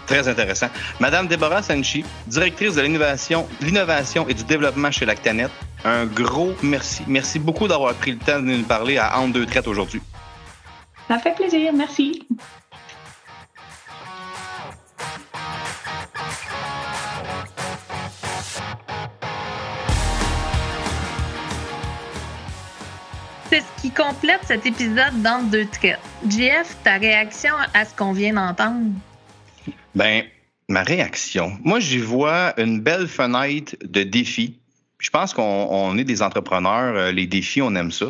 Très 0.07 0.29
intéressant. 0.29 0.69
Madame 1.01 1.27
Déborah 1.27 1.63
Sanchi, 1.63 2.05
directrice 2.27 2.77
de 2.77 2.83
l'innovation, 2.83 3.49
l'innovation 3.61 4.29
et 4.29 4.35
du 4.35 4.45
développement 4.45 4.91
chez 4.91 5.05
Lactanet, 5.05 5.51
un 5.85 6.07
gros 6.07 6.53
merci. 6.63 7.03
Merci 7.09 7.39
beaucoup 7.39 7.67
d'avoir 7.67 7.95
pris 7.95 8.13
le 8.13 8.19
temps 8.19 8.39
de 8.39 8.45
nous 8.45 8.63
parler 8.63 8.99
à 8.99 9.19
Entre 9.19 9.33
deux 9.33 9.47
traites 9.47 9.67
aujourd'hui. 9.67 10.01
Ça 11.09 11.19
fait 11.19 11.35
plaisir. 11.35 11.73
Merci. 11.73 12.23
C'est 23.51 23.63
ce 23.63 23.83
qui 23.83 23.91
complète 23.91 24.43
cet 24.45 24.65
épisode 24.65 25.23
dans 25.23 25.43
deux 25.51 25.67
traites. 25.67 25.99
JF, 26.29 26.77
ta 26.85 26.99
réaction 26.99 27.53
à 27.75 27.85
ce 27.85 27.93
qu'on 27.93 28.13
vient 28.13 28.35
d'entendre? 28.35 28.93
Ben, 29.93 30.23
ma 30.69 30.85
réaction. 30.85 31.59
Moi, 31.65 31.81
j'y 31.81 31.99
vois 31.99 32.55
une 32.61 32.81
belle 32.81 33.09
fenêtre 33.09 33.75
de 33.83 34.05
défis. 34.05 34.61
Je 34.99 35.11
pense 35.11 35.35
qu'on 35.35 35.99
est 35.99 36.05
des 36.05 36.23
entrepreneurs. 36.23 37.11
Les 37.11 37.27
défis, 37.27 37.61
on 37.61 37.75
aime 37.75 37.91
ça. 37.91 38.07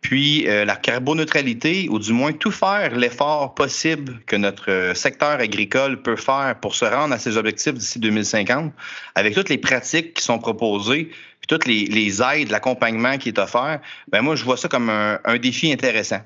Puis 0.00 0.46
euh, 0.46 0.64
la 0.64 0.76
carboneutralité, 0.76 1.88
ou 1.90 1.98
du 1.98 2.12
moins 2.12 2.32
tout 2.32 2.50
faire 2.50 2.96
l'effort 2.96 3.54
possible 3.54 4.20
que 4.26 4.36
notre 4.36 4.92
secteur 4.94 5.40
agricole 5.40 6.00
peut 6.00 6.16
faire 6.16 6.56
pour 6.60 6.74
se 6.74 6.84
rendre 6.84 7.14
à 7.14 7.18
ses 7.18 7.36
objectifs 7.36 7.74
d'ici 7.74 7.98
2050, 7.98 8.72
avec 9.14 9.34
toutes 9.34 9.48
les 9.48 9.58
pratiques 9.58 10.14
qui 10.14 10.22
sont 10.22 10.38
proposées, 10.38 11.04
puis 11.04 11.46
toutes 11.48 11.66
les, 11.66 11.86
les 11.86 12.22
aides, 12.22 12.50
l'accompagnement 12.50 13.18
qui 13.18 13.28
est 13.28 13.38
offert, 13.38 13.80
ben 14.10 14.22
moi 14.22 14.36
je 14.36 14.44
vois 14.44 14.56
ça 14.56 14.68
comme 14.68 14.88
un, 14.88 15.18
un 15.24 15.38
défi 15.38 15.72
intéressant. 15.72 16.20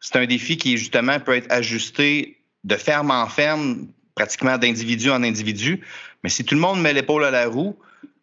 C'est 0.00 0.16
un 0.16 0.26
défi 0.26 0.56
qui 0.56 0.78
justement 0.78 1.20
peut 1.20 1.34
être 1.34 1.50
ajusté 1.52 2.38
de 2.64 2.76
ferme 2.76 3.10
en 3.10 3.26
ferme, 3.26 3.88
pratiquement 4.14 4.58
d'individu 4.58 5.10
en 5.10 5.22
individu. 5.22 5.80
Mais 6.22 6.30
si 6.30 6.44
tout 6.44 6.54
le 6.54 6.60
monde 6.60 6.80
met 6.80 6.92
l'épaule 6.92 7.24
à 7.24 7.30
la 7.30 7.46
roue, 7.46 7.76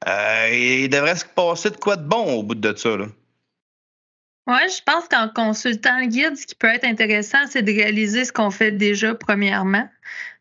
euh, 0.08 0.50
il 0.52 0.90
devrait 0.90 1.16
se 1.16 1.26
passer 1.26 1.70
de 1.70 1.78
quoi 1.78 1.96
de 1.96 2.08
bon 2.08 2.34
au 2.34 2.44
bout 2.44 2.56
de 2.56 2.76
ça. 2.76 2.98
Là. 2.98 3.06
Oui, 4.48 4.58
je 4.70 4.82
pense 4.86 5.08
qu'en 5.08 5.28
consultant 5.28 6.00
le 6.00 6.06
guide, 6.06 6.38
ce 6.38 6.46
qui 6.46 6.54
peut 6.54 6.68
être 6.68 6.84
intéressant, 6.84 7.40
c'est 7.50 7.64
de 7.64 7.72
réaliser 7.72 8.26
ce 8.26 8.32
qu'on 8.32 8.52
fait 8.52 8.72
déjà 8.72 9.16
premièrement. 9.16 9.90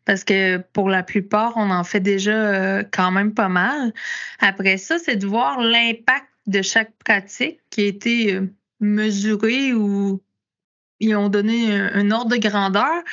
Parce 0.05 0.23
que 0.23 0.57
pour 0.57 0.89
la 0.89 1.01
plupart, 1.01 1.53
on 1.55 1.71
en 1.71 1.83
fait 1.83 1.99
déjà 1.99 2.31
euh, 2.31 2.83
quand 2.91 3.09
même 3.09 3.33
pas 3.33 3.49
mal. 3.49 3.93
Après 4.39 4.77
ça, 4.77 4.99
c'est 4.99 5.15
de 5.15 5.25
voir 5.25 5.59
l'impact 5.59 6.27
de 6.45 6.61
chaque 6.61 6.91
pratique 7.03 7.59
qui 7.71 7.81
a 7.81 7.85
été 7.87 8.35
euh, 8.35 8.47
mesurée 8.79 9.73
ou 9.73 10.21
ils 10.99 11.15
ont 11.15 11.29
donné 11.29 11.75
un, 11.75 12.11
ordre 12.11 12.29
de 12.29 12.37
grandeur. 12.37 13.03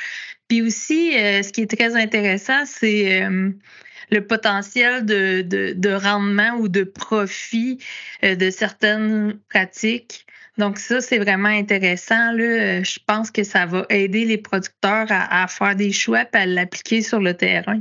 Puis 0.47 0.61
aussi, 0.61 1.17
euh, 1.17 1.41
ce 1.41 1.51
qui 1.51 1.61
est 1.61 1.75
très 1.75 1.95
intéressant, 1.95 2.65
c'est 2.65 3.27
le 4.11 4.27
potentiel 4.27 5.05
de, 5.05 5.41
de, 5.41 5.73
de, 5.75 5.89
rendement 5.89 6.57
ou 6.59 6.67
de 6.67 6.83
profit 6.83 7.79
de 8.21 8.49
certaines 8.51 9.39
pratiques. 9.49 10.22
Donc 10.57 10.77
ça, 10.77 11.01
c'est 11.01 11.17
vraiment 11.17 11.49
intéressant. 11.49 12.37
Je 12.37 12.99
pense 13.07 13.31
que 13.31 13.43
ça 13.43 13.65
va 13.65 13.85
aider 13.89 14.25
les 14.25 14.37
producteurs 14.37 15.07
à, 15.09 15.47
faire 15.47 15.75
des 15.75 15.91
choix 15.91 16.21
et 16.21 16.37
à 16.37 16.45
l'appliquer 16.45 17.01
sur 17.01 17.19
le 17.19 17.33
terrain. 17.33 17.79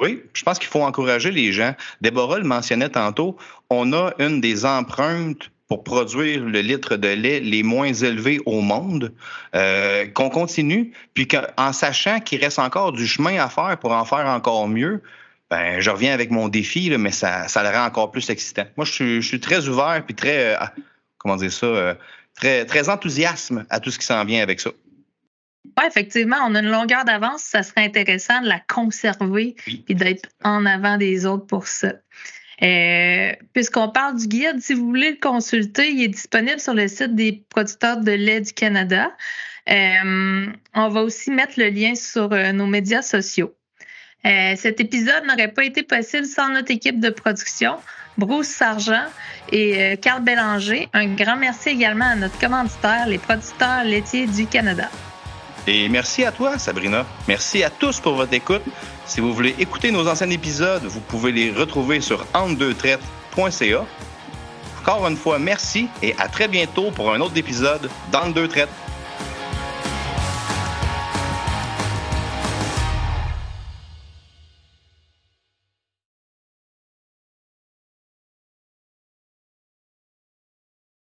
Oui, 0.00 0.22
je 0.32 0.42
pense 0.42 0.58
qu'il 0.58 0.68
faut 0.68 0.82
encourager 0.82 1.30
les 1.30 1.52
gens. 1.52 1.74
Déborah 2.00 2.38
le 2.38 2.44
mentionnait 2.44 2.88
tantôt, 2.88 3.36
on 3.68 3.92
a 3.92 4.14
une 4.18 4.40
des 4.40 4.64
empreintes 4.64 5.50
pour 5.68 5.84
produire 5.84 6.44
le 6.44 6.60
litre 6.60 6.96
de 6.96 7.08
lait 7.08 7.40
les 7.40 7.62
moins 7.62 7.92
élevés 7.92 8.40
au 8.46 8.60
monde, 8.60 9.14
euh, 9.54 10.06
qu'on 10.06 10.28
continue, 10.28 10.92
puis 11.14 11.28
qu'en 11.28 11.72
sachant 11.72 12.20
qu'il 12.20 12.42
reste 12.42 12.58
encore 12.58 12.92
du 12.92 13.06
chemin 13.06 13.38
à 13.38 13.48
faire 13.48 13.78
pour 13.78 13.92
en 13.92 14.04
faire 14.04 14.26
encore 14.26 14.68
mieux, 14.68 15.02
ben, 15.50 15.80
je 15.80 15.90
reviens 15.90 16.12
avec 16.12 16.30
mon 16.30 16.48
défi, 16.48 16.94
mais 16.98 17.10
ça, 17.10 17.46
le 17.56 17.68
rend 17.68 17.84
encore 17.84 18.10
plus 18.10 18.28
excitant. 18.30 18.64
Moi, 18.76 18.84
je 18.86 18.92
suis, 18.92 19.22
je 19.22 19.28
suis 19.28 19.40
très 19.40 19.68
ouvert, 19.68 20.02
puis 20.04 20.14
très, 20.14 20.54
euh, 20.54 20.66
comment 21.22 21.36
dire 21.36 21.52
ça, 21.52 21.66
euh, 21.66 21.94
très, 22.34 22.64
très 22.64 22.88
enthousiasme 22.88 23.64
à 23.70 23.80
tout 23.80 23.90
ce 23.90 23.98
qui 23.98 24.06
s'en 24.06 24.24
vient 24.24 24.42
avec 24.42 24.60
ça. 24.60 24.70
Oui, 25.64 25.84
effectivement, 25.86 26.36
on 26.46 26.54
a 26.54 26.60
une 26.60 26.70
longueur 26.70 27.04
d'avance. 27.04 27.42
Ça 27.42 27.62
serait 27.62 27.84
intéressant 27.84 28.40
de 28.42 28.48
la 28.48 28.60
conserver 28.60 29.54
Oui. 29.66 29.84
et 29.88 29.94
d'être 29.94 30.28
en 30.42 30.66
avant 30.66 30.96
des 30.98 31.24
autres 31.24 31.46
pour 31.46 31.66
ça. 31.68 31.92
Euh, 32.62 33.32
Puisqu'on 33.54 33.88
parle 33.88 34.18
du 34.18 34.26
guide, 34.26 34.60
si 34.60 34.74
vous 34.74 34.86
voulez 34.86 35.12
le 35.12 35.20
consulter, 35.20 35.90
il 35.90 36.02
est 36.02 36.08
disponible 36.08 36.60
sur 36.60 36.74
le 36.74 36.88
site 36.88 37.14
des 37.14 37.44
producteurs 37.48 37.98
de 37.98 38.12
lait 38.12 38.40
du 38.40 38.52
Canada. 38.52 39.12
Euh, 39.68 40.46
on 40.74 40.88
va 40.88 41.02
aussi 41.02 41.30
mettre 41.30 41.54
le 41.56 41.68
lien 41.68 41.94
sur 41.94 42.28
nos 42.30 42.66
médias 42.66 43.02
sociaux. 43.02 43.54
Euh, 44.24 44.54
cet 44.56 44.80
épisode 44.80 45.24
n'aurait 45.26 45.48
pas 45.48 45.64
été 45.64 45.82
possible 45.82 46.26
sans 46.26 46.48
notre 46.48 46.70
équipe 46.70 47.00
de 47.00 47.10
production, 47.10 47.76
Bruce 48.16 48.46
Sargent 48.46 49.06
et 49.50 49.82
euh, 49.82 49.96
Carl 49.96 50.22
Bélanger. 50.22 50.88
Un 50.92 51.14
grand 51.14 51.36
merci 51.36 51.70
également 51.70 52.04
à 52.04 52.14
notre 52.14 52.38
commanditaire, 52.38 53.06
les 53.08 53.18
producteurs 53.18 53.84
laitiers 53.84 54.26
du 54.26 54.46
Canada. 54.46 54.88
Et 55.66 55.88
merci 55.88 56.24
à 56.24 56.32
toi, 56.32 56.58
Sabrina. 56.58 57.06
Merci 57.28 57.62
à 57.62 57.70
tous 57.70 58.00
pour 58.00 58.14
votre 58.14 58.32
écoute. 58.32 58.62
Si 59.06 59.20
vous 59.20 59.32
voulez 59.32 59.54
écouter 59.58 59.90
nos 59.90 60.08
anciens 60.08 60.30
épisodes, 60.30 60.82
vous 60.84 61.00
pouvez 61.00 61.32
les 61.32 61.50
retrouver 61.50 62.00
sur 62.00 62.24
entre2traites.ca. 62.32 63.84
Encore 64.80 65.06
une 65.06 65.16
fois, 65.16 65.38
merci 65.38 65.88
et 66.02 66.14
à 66.18 66.28
très 66.28 66.48
bientôt 66.48 66.90
pour 66.90 67.12
un 67.12 67.20
autre 67.20 67.36
épisode 67.36 67.88
d'Entre 68.10 68.34
deux 68.34 68.48
traites. 68.48 68.68